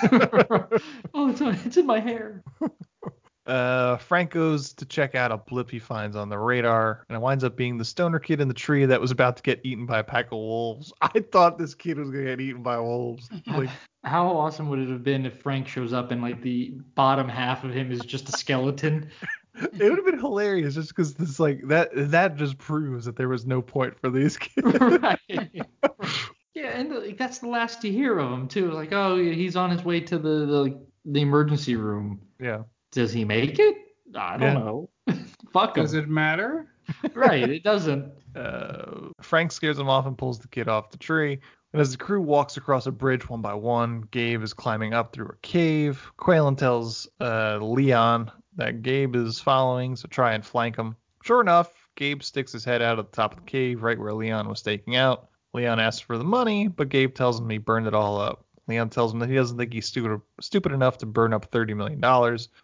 [1.14, 2.42] oh it's, it's in my hair
[3.46, 7.20] Uh, Frank goes to check out a blip he finds on the radar, and it
[7.20, 9.86] winds up being the stoner kid in the tree that was about to get eaten
[9.86, 10.92] by a pack of wolves.
[11.00, 13.30] I thought this kid was gonna get eaten by wolves.
[13.46, 13.70] Like,
[14.02, 17.62] How awesome would it have been if Frank shows up and like the bottom half
[17.62, 19.10] of him is just a skeleton?
[19.62, 23.28] it would have been hilarious just because this like that that just proves that there
[23.28, 24.66] was no point for these kids.
[24.80, 25.18] right.
[26.54, 28.70] Yeah, and like, that's the last you hear of him too.
[28.70, 32.18] Like, oh, he's on his way to the the, the emergency room.
[32.40, 32.62] Yeah.
[32.92, 33.76] Does he make it?
[34.14, 34.54] I don't Yeah.
[34.54, 34.88] know.
[35.52, 35.84] Fuck him.
[35.84, 36.66] Does it matter?
[37.12, 38.10] right, it doesn't.
[38.34, 41.38] Uh, Frank scares him off and pulls the kid off the tree.
[41.74, 45.12] And as the crew walks across a bridge one by one, Gabe is climbing up
[45.12, 46.10] through a cave.
[46.18, 50.96] Qualen tells uh, Leon that Gabe is following, so try and flank him.
[51.22, 54.12] Sure enough, Gabe sticks his head out at the top of the cave, right where
[54.14, 55.28] Leon was staking out.
[55.52, 58.44] Leon asks for the money, but Gabe tells him he burned it all up.
[58.68, 61.76] Leon tells him that he doesn't think he's stupid, stupid enough to burn up $30
[61.76, 62.00] million,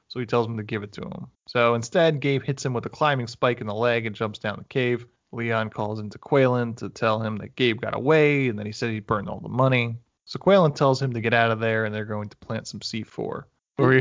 [0.08, 1.26] so he tells him to give it to him.
[1.46, 4.56] So instead, Gabe hits him with a climbing spike in the leg and jumps down
[4.58, 5.06] the cave.
[5.30, 8.90] Leon calls into Qualen to tell him that Gabe got away and that he said
[8.90, 9.96] he'd burned all the money.
[10.24, 12.80] So Qualen tells him to get out of there and they're going to plant some
[12.80, 13.44] C4.
[13.78, 14.00] Or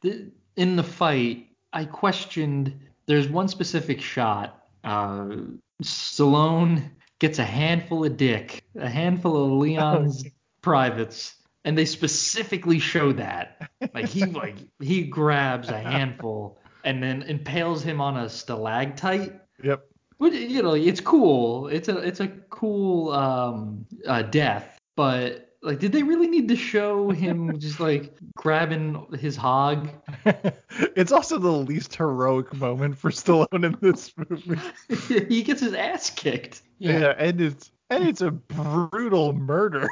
[0.00, 2.78] The- In the fight, I questioned.
[3.06, 4.64] There's one specific shot.
[4.84, 5.36] Uh,
[5.82, 10.24] Stallone gets a handful of dick, a handful of Leon's
[10.62, 13.70] privates, and they specifically show that.
[13.94, 19.40] Like he like he grabs a handful and then impales him on a stalactite.
[19.62, 19.84] Yep.
[20.18, 21.68] Which, you know, it's cool.
[21.68, 26.56] It's a it's a cool um uh, death, but like, did they really need to
[26.56, 29.90] show him just like grabbing his hog?
[30.96, 34.60] it's also the least heroic moment for Stallone in this movie.
[35.28, 36.62] he gets his ass kicked.
[36.78, 39.88] Yeah, and it's and it's a brutal murder.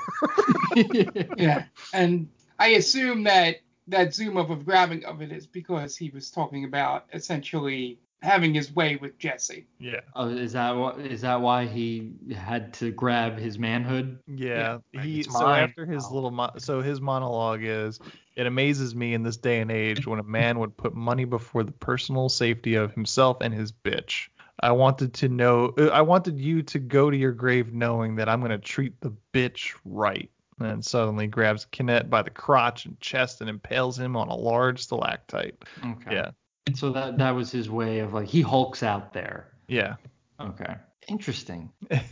[1.37, 1.65] yeah,
[1.95, 3.57] and I assume that
[3.87, 8.53] that zoom up of grabbing of it is because he was talking about essentially having
[8.55, 9.67] his way with Jesse.
[9.79, 10.01] Yeah.
[10.15, 11.01] Oh, is that what?
[11.01, 14.19] Is that why he had to grab his manhood?
[14.27, 17.99] Yeah, he so after his little mo- so his monologue is
[18.37, 21.63] it amazes me in this day and age when a man would put money before
[21.63, 24.29] the personal safety of himself and his bitch.
[24.63, 28.29] I wanted to know uh, I wanted you to go to your grave knowing that
[28.29, 30.31] I'm going to treat the bitch right.
[30.63, 34.83] And suddenly grabs Kynette by the crotch and chest and impales him on a large
[34.83, 35.55] stalactite.
[35.83, 36.17] Okay.
[36.17, 36.33] Yeah.
[36.75, 39.49] So that that was his way of like he hulks out there.
[39.69, 39.97] Yeah.
[40.41, 40.75] Okay.
[41.09, 41.71] Interesting.
[41.91, 42.03] it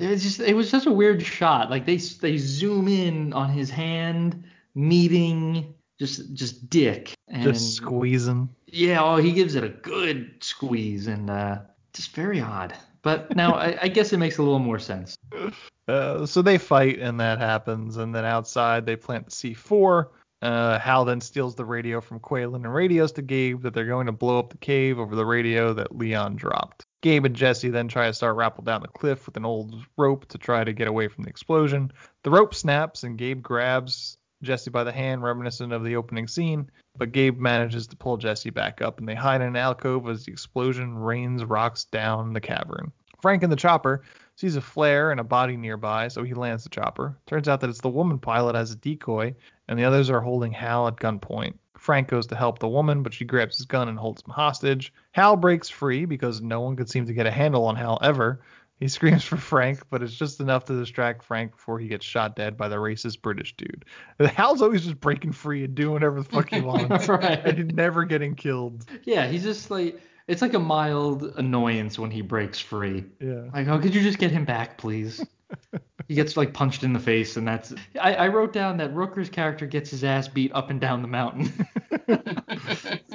[0.00, 1.70] was just it was such a weird shot.
[1.70, 4.44] Like they they zoom in on his hand
[4.74, 8.48] meeting just just dick and Just squeezing.
[8.66, 11.58] yeah, oh he gives it a good squeeze and uh
[11.92, 12.74] just very odd.
[13.02, 15.16] But now I, I guess it makes a little more sense.
[15.88, 20.08] Uh, so they fight and that happens, and then outside they plant the C4.
[20.40, 24.06] Uh, Hal then steals the radio from Qualen and radios to Gabe that they're going
[24.06, 26.84] to blow up the cave over the radio that Leon dropped.
[27.02, 30.26] Gabe and Jesse then try to start rappel down the cliff with an old rope
[30.28, 31.92] to try to get away from the explosion.
[32.22, 36.70] The rope snaps and Gabe grabs Jesse by the hand, reminiscent of the opening scene,
[36.96, 40.24] but Gabe manages to pull Jesse back up and they hide in an alcove as
[40.24, 42.92] the explosion rains rocks down the cavern.
[43.20, 44.02] Frank in the chopper
[44.38, 47.18] sees a flare and a body nearby, so he lands the chopper.
[47.26, 49.34] Turns out that it's the woman pilot as a decoy,
[49.66, 51.54] and the others are holding Hal at gunpoint.
[51.76, 54.92] Frank goes to help the woman, but she grabs his gun and holds him hostage.
[55.10, 58.40] Hal breaks free because no one could seem to get a handle on Hal ever.
[58.78, 62.36] He screams for Frank, but it's just enough to distract Frank before he gets shot
[62.36, 63.84] dead by the racist British dude.
[64.20, 67.08] Hal's always just breaking free and doing whatever the fuck he wants.
[67.08, 67.44] Right.
[67.44, 68.86] And never getting killed.
[69.02, 73.04] Yeah, he's just like it's like a mild annoyance when he breaks free.
[73.18, 73.44] Yeah.
[73.52, 75.24] Like, oh, could you just get him back, please?
[76.08, 77.72] he gets like punched in the face, and that's.
[78.00, 81.08] I, I wrote down that Rooker's character gets his ass beat up and down the
[81.08, 81.52] mountain.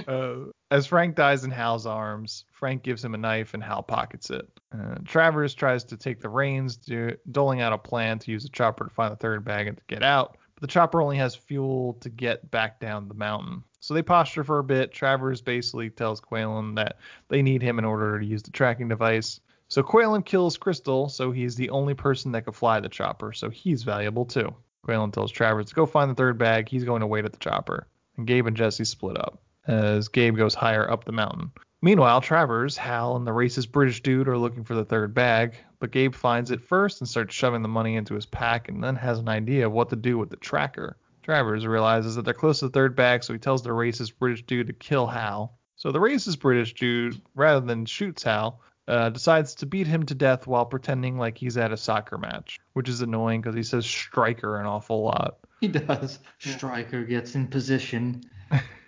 [0.08, 0.36] Uh,
[0.70, 4.46] as Frank dies in Hal's arms, Frank gives him a knife and Hal pockets it.
[4.74, 8.50] Uh, Travers tries to take the reins, do, doling out a plan to use the
[8.50, 11.98] chopper to find the third bag and to get out, the chopper only has fuel
[12.00, 13.66] to get back down the mountain.
[13.82, 14.94] So they posture for a bit.
[14.94, 19.42] Travers basically tells Qualen that they need him in order to use the tracking device.
[19.68, 23.50] So Qualen kills Crystal, so he's the only person that could fly the chopper, so
[23.50, 24.56] he's valuable too.
[24.88, 26.70] Qualen tells Travers to go find the third bag.
[26.70, 27.86] He's going to wait at the chopper.
[28.16, 31.52] And Gabe and Jesse split up as Gabe goes higher up the mountain.
[31.84, 35.92] Meanwhile, Travers, Hal, and the racist British dude are looking for the third bag, but
[35.92, 39.20] Gabe finds it first and starts shoving the money into his pack and then has
[39.20, 40.96] an idea of what to do with the tracker.
[41.24, 44.46] Travers realizes that they're close to the third bag, so he tells the racist British
[44.46, 45.58] dude to kill Hal.
[45.76, 50.16] So the racist British dude, rather than shoots Hal, uh, decides to beat him to
[50.16, 53.86] death while pretending like he's at a soccer match, which is annoying because he says
[53.86, 55.40] striker an awful lot.
[55.60, 56.20] he does.
[56.40, 58.24] Striker gets in position.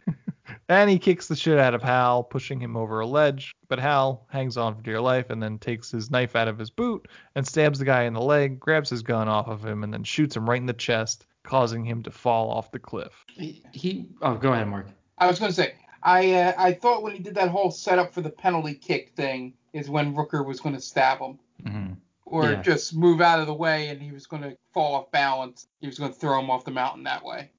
[0.67, 3.53] And he kicks the shit out of Hal, pushing him over a ledge.
[3.67, 6.69] But Hal hangs on for dear life and then takes his knife out of his
[6.71, 9.93] boot and stabs the guy in the leg, grabs his gun off of him, and
[9.93, 11.27] then shoots him right in the chest.
[11.43, 13.23] causing him to fall off the cliff.
[13.27, 14.87] He, he oh, go ahead, Mark.
[15.19, 18.13] I was going to say, I uh, I thought when he did that whole setup
[18.13, 21.39] for the penalty kick thing is when Rooker was going to stab him.
[21.63, 21.93] Mm-hmm.
[22.25, 22.61] Or Yeah.
[22.63, 25.67] just move out of the way and he was going to fall off balance.
[25.79, 27.51] He was going to throw him off the mountain that way.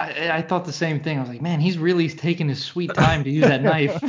[0.00, 1.18] I, I thought the same thing.
[1.18, 4.00] I was like, man, he's really taking his sweet time to use that knife.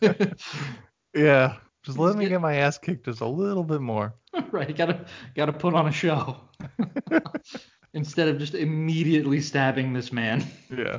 [1.14, 4.14] Yeah, just let me get my ass kicked just a little bit more.
[4.52, 6.36] right, gotta gotta put on a show
[7.94, 10.46] instead of just immediately stabbing this man.
[10.70, 10.98] Yeah.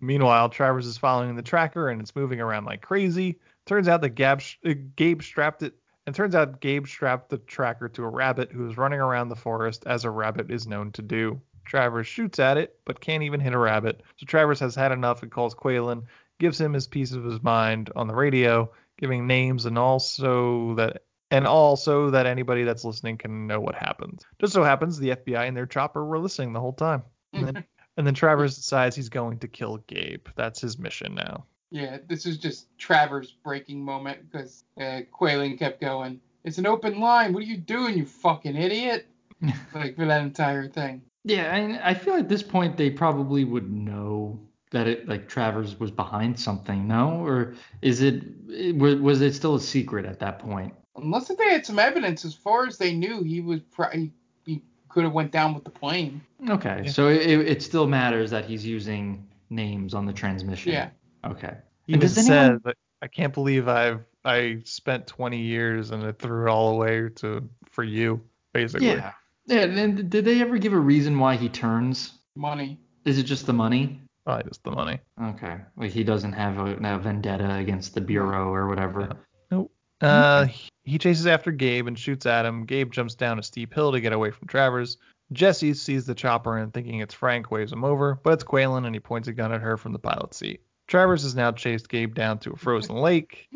[0.00, 3.40] Meanwhile, Travers is following the tracker and it's moving around like crazy.
[3.64, 5.74] Turns out that Gab, uh, Gabe strapped it,
[6.06, 9.36] and turns out Gabe strapped the tracker to a rabbit who is running around the
[9.36, 11.40] forest as a rabbit is known to do.
[11.66, 14.02] Travers shoots at it, but can't even hit a rabbit.
[14.16, 16.04] So Travers has had enough and calls Qualen,
[16.38, 21.02] gives him his piece of his mind on the radio, giving names and also that
[21.30, 24.22] and also that anybody that's listening can know what happens.
[24.40, 27.02] Just so happens the FBI and their chopper were listening the whole time.
[27.32, 27.64] And then,
[27.96, 30.26] and then Travers decides he's going to kill Gabe.
[30.36, 31.44] That's his mission now.
[31.70, 36.20] Yeah, this is just Travers' breaking moment because uh, Qualen kept going.
[36.44, 37.32] It's an open line.
[37.32, 39.08] What are you doing, you fucking idiot?
[39.74, 41.02] like for that entire thing.
[41.26, 45.78] Yeah, and I feel at this point they probably would know that it like Travers
[45.78, 47.24] was behind something, no?
[47.26, 50.72] Or is it it- was was it still a secret at that point?
[50.96, 54.12] Unless they had some evidence, as far as they knew, he was probably
[54.44, 56.20] he, he could have went down with the plane.
[56.48, 60.72] Okay, so it, it still matters that he's using names on the transmission.
[60.72, 60.90] Yeah.
[61.24, 61.56] Okay.
[61.86, 66.02] He And even does anyone- said I can't believe I've I spent 20 years and
[66.04, 68.20] I threw it all away to for you,
[68.52, 68.88] basically.
[68.88, 69.12] Yeah.
[69.46, 69.60] Yeah.
[69.62, 72.12] And then did they ever give a reason why he turns?
[72.36, 72.78] Money.
[73.04, 74.00] Is it just the money?
[74.24, 74.98] Probably just the money.
[75.22, 75.58] Okay.
[75.76, 79.16] Like he doesn't have a, a vendetta against the bureau or whatever.
[79.50, 79.70] Nope.
[80.00, 82.64] Uh, he- he chases after Gabe and shoots at him.
[82.64, 84.98] Gabe jumps down a steep hill to get away from Travers.
[85.32, 88.94] Jesse sees the chopper and thinking it's Frank waves him over, but it's Qualen and
[88.94, 90.60] he points a gun at her from the pilot's seat.
[90.86, 93.48] Travers has now chased Gabe down to a frozen lake.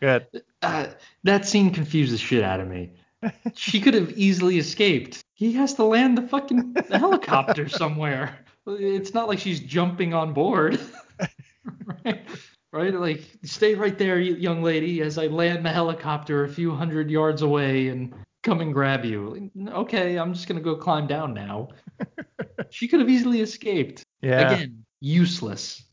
[0.00, 0.26] Good.
[0.62, 0.86] Uh,
[1.24, 2.92] that scene confused the shit out of me.
[3.54, 5.24] she could have easily escaped.
[5.36, 8.38] He has to land the fucking helicopter somewhere.
[8.66, 10.80] It's not like she's jumping on board.
[12.04, 12.22] right?
[12.72, 12.94] Right?
[12.94, 17.42] Like, stay right there, young lady, as I land the helicopter a few hundred yards
[17.42, 19.50] away and come and grab you.
[19.68, 21.68] Okay, I'm just going to go climb down now.
[22.70, 24.04] she could have easily escaped.
[24.22, 24.52] Yeah.
[24.52, 25.84] Again, useless.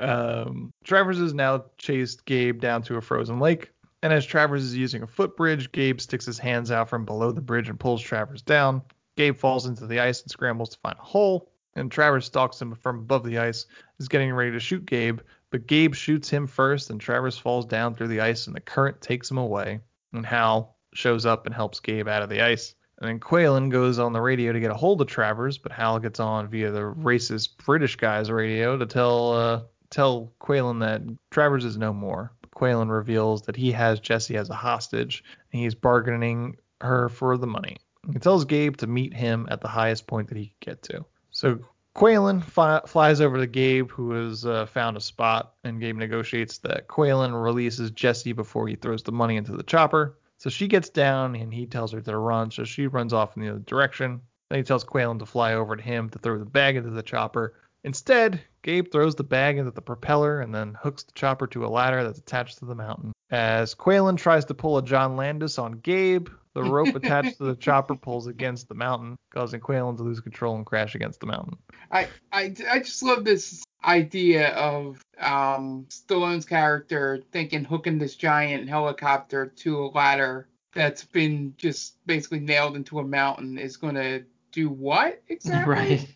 [0.00, 3.72] Um, Travers has now chased Gabe down to a frozen lake,
[4.02, 7.40] and as Travers is using a footbridge, Gabe sticks his hands out from below the
[7.40, 8.82] bridge and pulls Travers down.
[9.16, 12.74] Gabe falls into the ice and scrambles to find a hole, and Travers stalks him
[12.74, 13.66] from above the ice,
[13.98, 15.20] is getting ready to shoot Gabe,
[15.50, 19.00] but Gabe shoots him first, and Travers falls down through the ice, and the current
[19.00, 19.80] takes him away.
[20.12, 22.74] And Hal shows up and helps Gabe out of the ice.
[22.98, 25.98] And then Qualen goes on the radio to get a hold of Travers, but Hal
[25.98, 31.64] gets on via the racist British guy's radio to tell uh, tell Qualen that Travers
[31.64, 32.32] is no more.
[32.60, 37.46] Qualen reveals that he has Jesse as a hostage, and he's bargaining her for the
[37.46, 37.78] money.
[38.12, 41.04] He tells Gabe to meet him at the highest point that he can get to.
[41.30, 41.60] So
[41.96, 46.58] Qualen fi- flies over to Gabe, who has uh, found a spot, and Gabe negotiates
[46.58, 50.18] that Qualen releases Jesse before he throws the money into the chopper.
[50.38, 53.42] So she gets down, and he tells her to run, so she runs off in
[53.42, 54.20] the other direction.
[54.48, 57.02] Then he tells Qualen to fly over to him to throw the bag into the
[57.02, 57.54] chopper.
[57.84, 61.68] Instead, Gabe throws the bag into the propeller and then hooks the chopper to a
[61.68, 63.12] ladder that's attached to the mountain.
[63.30, 67.54] As Qualen tries to pull a John Landis on Gabe, the rope attached to the
[67.60, 71.56] chopper pulls against the mountain, causing Qualen to lose control and crash against the mountain.
[71.90, 78.68] I, I, I just love this idea of um, Stallone's character thinking hooking this giant
[78.68, 84.24] helicopter to a ladder that's been just basically nailed into a mountain is going to
[84.52, 85.74] do what exactly?
[85.74, 86.14] Right.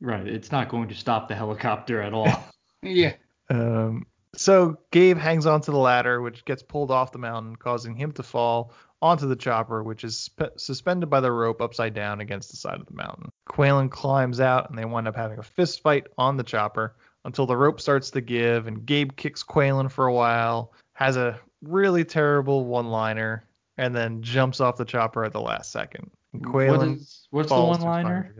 [0.00, 0.26] Right.
[0.26, 2.28] It's not going to stop the helicopter at all.
[2.86, 3.14] Yeah.
[3.48, 4.04] Um,
[4.36, 8.22] so Gabe hangs onto the ladder, which gets pulled off the mountain, causing him to
[8.22, 12.58] fall onto the chopper, which is sp- suspended by the rope upside down against the
[12.58, 13.30] side of the mountain.
[13.48, 16.94] Qualen climbs out, and they wind up having a fist fight on the chopper
[17.24, 21.40] until the rope starts to give, and Gabe kicks Qualen for a while, has a
[21.62, 23.46] really terrible one-liner,
[23.78, 26.10] and then jumps off the chopper at the last second.
[26.36, 28.34] Qualen is- what's the falls to his one-liner?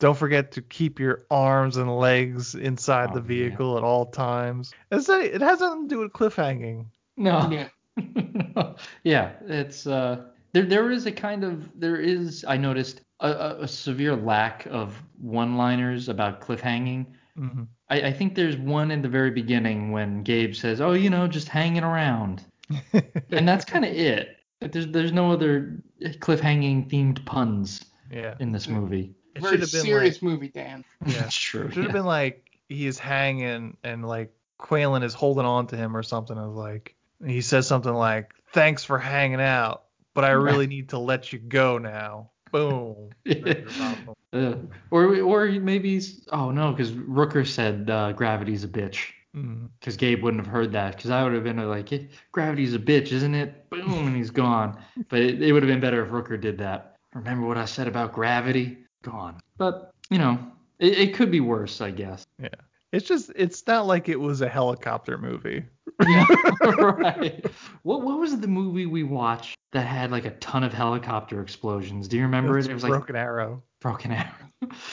[0.00, 0.18] Final death.
[0.18, 4.72] Don't forget to keep your arms and legs inside Oh, the vehicle at all times.
[4.90, 6.86] It's a, it has nothing to do with cliffhanging.
[7.16, 7.50] No.
[7.50, 7.68] Yeah.
[9.04, 13.56] yeah, it's uh there there is a kind of there is I noticed a, a,
[13.62, 17.06] a severe lack of one-liners about cliffhanging.
[17.38, 17.66] Mhm.
[17.90, 21.26] I, I think there's one in the very beginning when Gabe says, "Oh, you know,
[21.26, 22.42] just hanging around,"
[23.30, 24.36] and that's kind of it.
[24.60, 28.34] There's there's no other cliffhanging themed puns Yeah.
[28.40, 29.14] in this movie.
[29.34, 30.84] It Very should have been serious like, movie, Dan.
[31.06, 31.68] yeah, That's true.
[31.70, 31.92] Should have yeah.
[31.92, 36.36] been like he's hanging and like Qualen is holding on to him or something.
[36.36, 40.98] Of like he says something like, "Thanks for hanging out, but I really need to
[40.98, 43.10] let you go now." Boom.
[44.32, 44.54] Uh,
[44.92, 49.08] or or maybe he's, oh no, because Rooker said uh, gravity's a bitch.
[49.36, 49.68] Mm.
[49.80, 50.94] Because Gabe wouldn't have heard that.
[50.94, 53.68] Because I would have been like, "Eh, gravity's a bitch, isn't it?
[53.70, 54.80] Boom, and he's gone.
[55.08, 56.96] But it, it would have been better if Rooker did that.
[57.12, 58.78] Remember what I said about gravity?
[59.02, 59.40] Gone.
[59.56, 60.38] But you know,
[60.78, 62.26] it, it could be worse, I guess.
[62.40, 62.48] Yeah.
[62.92, 65.64] It's just it's not like it was a helicopter movie.
[66.06, 66.24] Yeah,
[66.62, 67.44] right.
[67.82, 72.08] What what was the movie we watched that had like a ton of helicopter explosions?
[72.08, 72.72] Do you remember It's it?
[72.72, 73.62] It was like Broken Arrow.
[73.80, 74.28] Broken Arrow.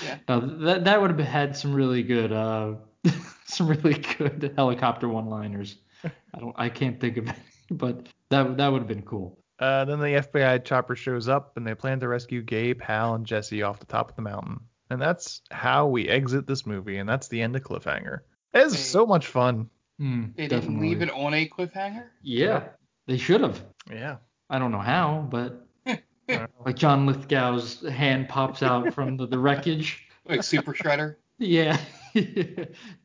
[0.04, 0.18] Yeah.
[0.30, 2.76] No, that that would have had some really good uh
[3.46, 5.78] some really good helicopter one-liners.
[6.04, 7.36] I don't I can't think of it,
[7.72, 9.40] but that that would have been cool.
[9.60, 13.26] Uh, then the FBI chopper shows up and they plan to rescue Gabe, Hal, and
[13.26, 14.60] Jesse off the top of the mountain.
[14.90, 18.20] And that's how we exit this movie, and that's the end of Cliffhanger.
[18.54, 18.80] It's Hey.
[18.82, 19.70] so much fun.
[20.00, 20.90] Hmm, They didn't definitely.
[20.90, 22.06] leave it on a cliffhanger.
[22.22, 22.64] Yeah,
[23.08, 23.62] they should have.
[23.92, 24.18] Yeah.
[24.50, 25.68] I don't know how, but
[26.66, 30.04] like John Lithgow's hand pops out from the, the wreckage.
[30.30, 31.16] Like Super Shredder.
[31.40, 31.78] Yeah.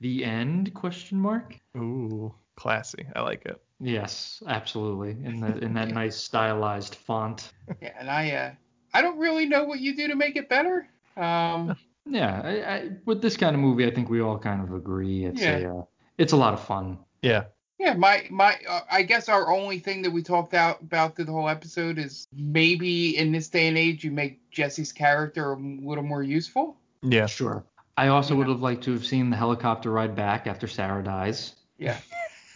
[0.00, 0.74] the end?
[0.74, 1.56] Question mark.
[1.76, 3.06] Ooh, classy.
[3.14, 3.60] I like it.
[3.82, 5.10] Yes, absolutely.
[5.26, 7.52] In the in that nice stylized font.
[7.80, 8.50] Yeah, and I uh
[8.94, 10.88] I don't really know what you do to make it better.
[11.16, 14.74] Um Yeah, I, I, with this kind of movie, I think we all kind of
[14.74, 15.24] agree.
[15.24, 15.58] It's Yeah.
[15.58, 15.82] a uh,
[16.18, 16.98] it's a lot of fun.
[17.22, 17.44] Yeah.
[17.78, 21.26] yeah, my my uh, I guess our only thing that we talked out about through
[21.26, 25.56] the whole episode is maybe in this day and age you make Jesse's character a
[25.56, 26.76] little more useful.
[27.02, 27.26] Yeah.
[27.26, 27.64] Sure.
[27.96, 31.54] I also would have liked to have seen the helicopter ride back after Sarah dies.
[31.78, 31.98] Yeah.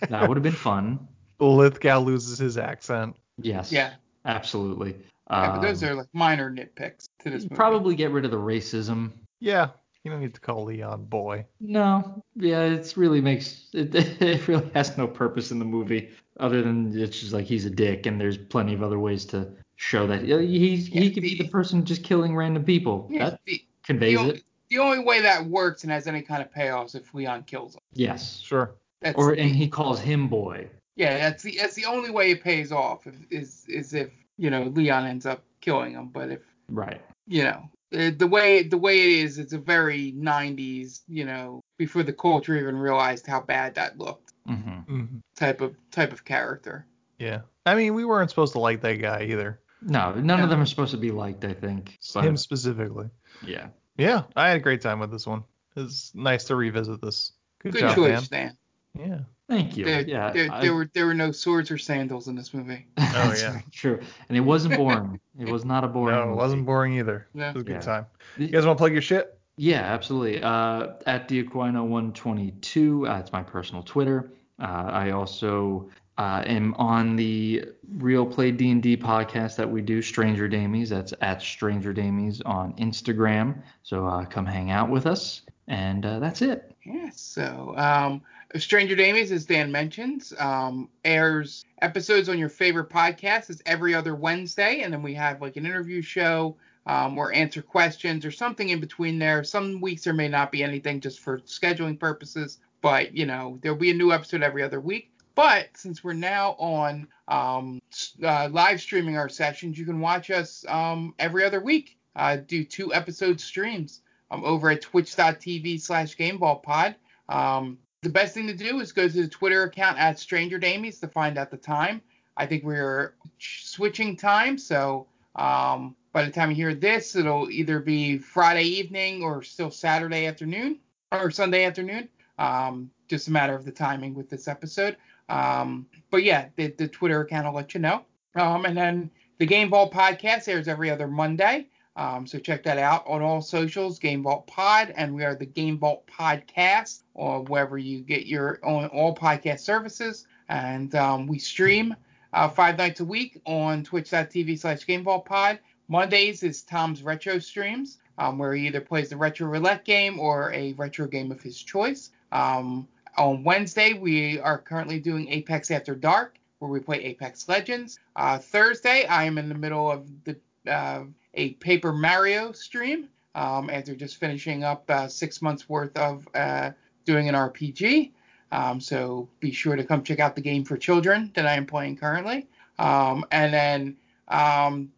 [0.08, 1.06] That would have been fun.
[1.38, 3.16] Lithgow loses his accent.
[3.38, 3.70] Yes.
[3.72, 3.94] Yeah.
[4.24, 4.96] Absolutely.
[5.30, 7.54] Yeah, but those Um, are like minor nitpicks to this movie.
[7.54, 9.12] probably get rid of the racism.
[9.40, 9.70] Yeah.
[10.04, 11.44] You don't need to call Leon boy.
[11.60, 16.62] No, yeah, it's really makes it, it really has no purpose in the movie other
[16.62, 20.06] than it's just like he's a dick and there's plenty of other ways to show
[20.06, 23.08] that yeah, he's he could be the person just killing random people.
[23.10, 24.28] Yeah, that the, conveys the, it.
[24.28, 27.42] only, the only way that works and has any kind of payoff is if Leon
[27.42, 27.80] kills him.
[27.92, 28.38] Yes.
[28.38, 28.76] Sure.
[29.00, 30.68] That's Or the- and he calls him boy.
[30.96, 34.50] Yeah, that's the that's the only way it pays off if, is is if you
[34.50, 36.08] know Leon ends up killing him.
[36.08, 37.00] But if Right.
[37.26, 41.60] you know the, the way the way it is, it's a very 90s you know
[41.78, 44.70] before the culture even realized how bad that looked Mm-hmm.
[44.80, 45.04] hmm
[45.36, 46.86] type of type of character.
[47.18, 47.40] Yeah.
[47.66, 49.60] I mean, we weren't supposed to like that guy either.
[49.82, 51.44] No, none of them are supposed to be liked.
[51.44, 51.98] I think.
[52.14, 53.10] But, Him specifically.
[53.44, 53.68] Yeah.
[53.98, 54.22] Yeah.
[54.36, 55.42] I had a great time with this one.
[55.76, 57.32] It's nice to revisit this.
[57.60, 58.22] Good, Good job, choice, man.
[58.22, 58.56] Stan.
[58.98, 59.18] Yeah.
[59.48, 59.84] Thank you.
[59.84, 60.32] There, yeah.
[60.32, 62.86] there, I- there were there were no swords or sandals in this movie.
[62.96, 63.60] That's yeah.
[63.72, 64.00] True.
[64.28, 65.20] And it wasn't boring.
[65.38, 66.16] it was not a boring.
[66.16, 66.36] No, it movie.
[66.38, 67.28] wasn't boring either.
[67.34, 67.50] Yeah.
[67.50, 67.80] It was a good Yeah.
[67.80, 68.06] time.
[68.38, 69.38] You guys want to plug your shit?
[69.56, 70.42] Yeah, absolutely.
[70.42, 74.30] Uh, at the Aquino 122, uh, it's my personal Twitter.
[74.60, 75.88] Uh, I also
[76.18, 77.64] uh, am on the
[77.96, 80.88] Real Play D&D podcast that we do, Stranger Damies.
[80.88, 83.62] That's at Stranger Damies on Instagram.
[83.82, 86.74] So uh, come hang out with us, and uh, that's it.
[86.84, 88.22] Yeah, so um,
[88.56, 94.14] Stranger Damies, as Dan mentions, um, airs episodes on your favorite podcast is every other
[94.14, 96.56] Wednesday, and then we have like an interview show
[96.86, 99.42] um, or answer questions or something in between there.
[99.42, 103.78] Some weeks there may not be anything just for scheduling purposes, but you know there'll
[103.78, 105.10] be a new episode every other week.
[105.34, 107.82] But since we're now on um,
[108.22, 111.98] uh, live streaming our sessions, you can watch us um, every other week.
[112.14, 114.00] Uh, do two episode streams
[114.30, 116.94] um, over at twitch.tv slash gamevaultpod.
[117.28, 121.00] Um, the best thing to do is go to the Twitter account at Stranger Damies
[121.00, 122.02] to find out the time.
[122.36, 127.80] I think we're switching time, so um, by the time you hear this, it'll either
[127.80, 130.78] be Friday evening or still Saturday afternoon
[131.12, 132.08] or Sunday afternoon.
[132.38, 134.96] Um, just a matter of the timing with this episode.
[135.28, 138.04] Um, but yeah, the, the Twitter account will let you know.
[138.34, 141.66] Um, and then the Game podcast airs every other Monday.
[141.96, 145.46] Um, so check that out on all socials, Game Vault Pod, and we are the
[145.46, 150.26] Game Vault Podcast, or wherever you get your on all podcast services.
[150.48, 151.96] And um, we stream
[152.34, 155.58] uh, five nights a week on twitch.tv slash Game Vault Pod.
[155.88, 160.52] Mondays is Tom's retro streams, um, where he either plays the retro roulette game or
[160.52, 162.10] a retro game of his choice.
[162.30, 162.86] Um,
[163.16, 167.98] on Wednesday, we are currently doing Apex After Dark, where we play Apex Legends.
[168.16, 170.36] Uh, Thursday, I am in the middle of the
[170.70, 171.04] uh,
[171.36, 176.70] a Paper Mario stream um, after just finishing up uh, six months worth of uh,
[177.04, 178.12] doing an RPG.
[178.52, 181.66] Um, so be sure to come check out the game for children that I am
[181.66, 182.46] playing currently.
[182.78, 183.96] Um, and then
[184.28, 184.90] um,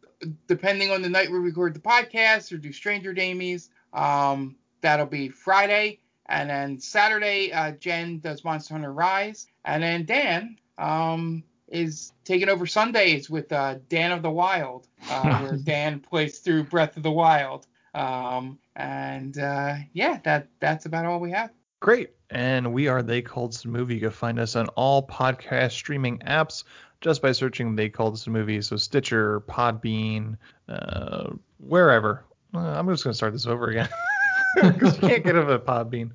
[0.46, 5.28] depending on the night we record the podcast or do Stranger Damies, um, that'll be
[5.28, 6.00] Friday.
[6.26, 9.46] And then Saturday, uh, Jen does Monster Hunter Rise.
[9.64, 15.38] And then Dan um, is taking over Sundays with uh, Dan of the Wild, uh,
[15.42, 17.66] where Dan plays through Breath of the Wild.
[17.94, 21.50] Um, and uh, yeah, that that's about all we have.
[21.80, 22.10] Great.
[22.30, 23.94] And we are They Called Some Movie.
[23.94, 26.64] You can find us on all podcast streaming apps
[27.00, 28.60] just by searching They Called a Movie.
[28.60, 30.36] So Stitcher, Podbean,
[30.68, 32.24] uh, wherever.
[32.54, 33.88] Uh, I'm just going to start this over again.
[34.54, 36.10] Because you can't get over a Podbean.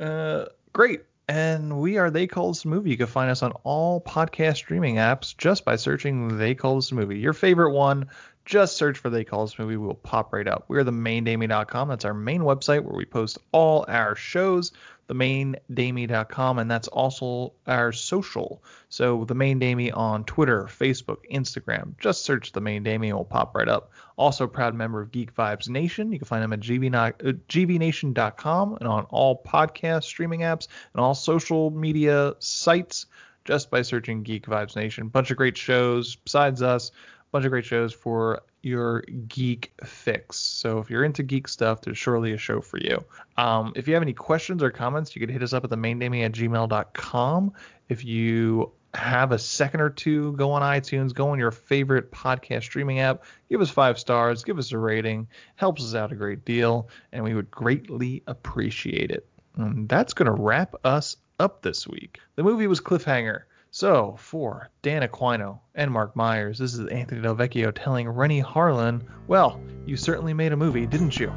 [0.00, 1.02] Uh, great.
[1.26, 2.90] And we are They Call This Movie.
[2.90, 6.92] You can find us on all podcast streaming apps just by searching They Call This
[6.92, 7.18] Movie.
[7.18, 8.10] Your favorite one,
[8.44, 9.76] just search for They Call a Movie.
[9.76, 10.64] We'll pop right up.
[10.68, 11.88] We're the maindamie.com.
[11.88, 14.72] That's our main website where we post all our shows
[15.06, 18.62] the themaindamie.com, and that's also our social.
[18.88, 21.98] So the main Damie on Twitter, Facebook, Instagram.
[21.98, 23.90] Just search the main Damie and we'll pop right up.
[24.16, 26.12] Also proud member of Geek Vibes Nation.
[26.12, 31.14] You can find them at gvnation.com uh, and on all podcast streaming apps and all
[31.14, 33.06] social media sites
[33.44, 35.08] just by searching Geek Vibes Nation.
[35.08, 36.92] Bunch of great shows besides us.
[37.34, 40.36] Bunch of great shows for your geek fix.
[40.36, 43.04] So if you're into geek stuff, there's surely a show for you.
[43.36, 45.76] Um, if you have any questions or comments, you can hit us up at the
[45.76, 47.52] maindamie at gmail.com.
[47.88, 52.62] If you have a second or two, go on iTunes, go on your favorite podcast
[52.62, 56.44] streaming app, give us five stars, give us a rating, helps us out a great
[56.44, 59.26] deal, and we would greatly appreciate it.
[59.56, 62.20] And that's going to wrap us up this week.
[62.36, 63.42] The movie was Cliffhanger.
[63.76, 69.60] So, for Dan Aquino and Mark Myers, this is Anthony Delvecchio telling Renny Harlin, well,
[69.84, 71.32] you certainly made a movie, didn't you?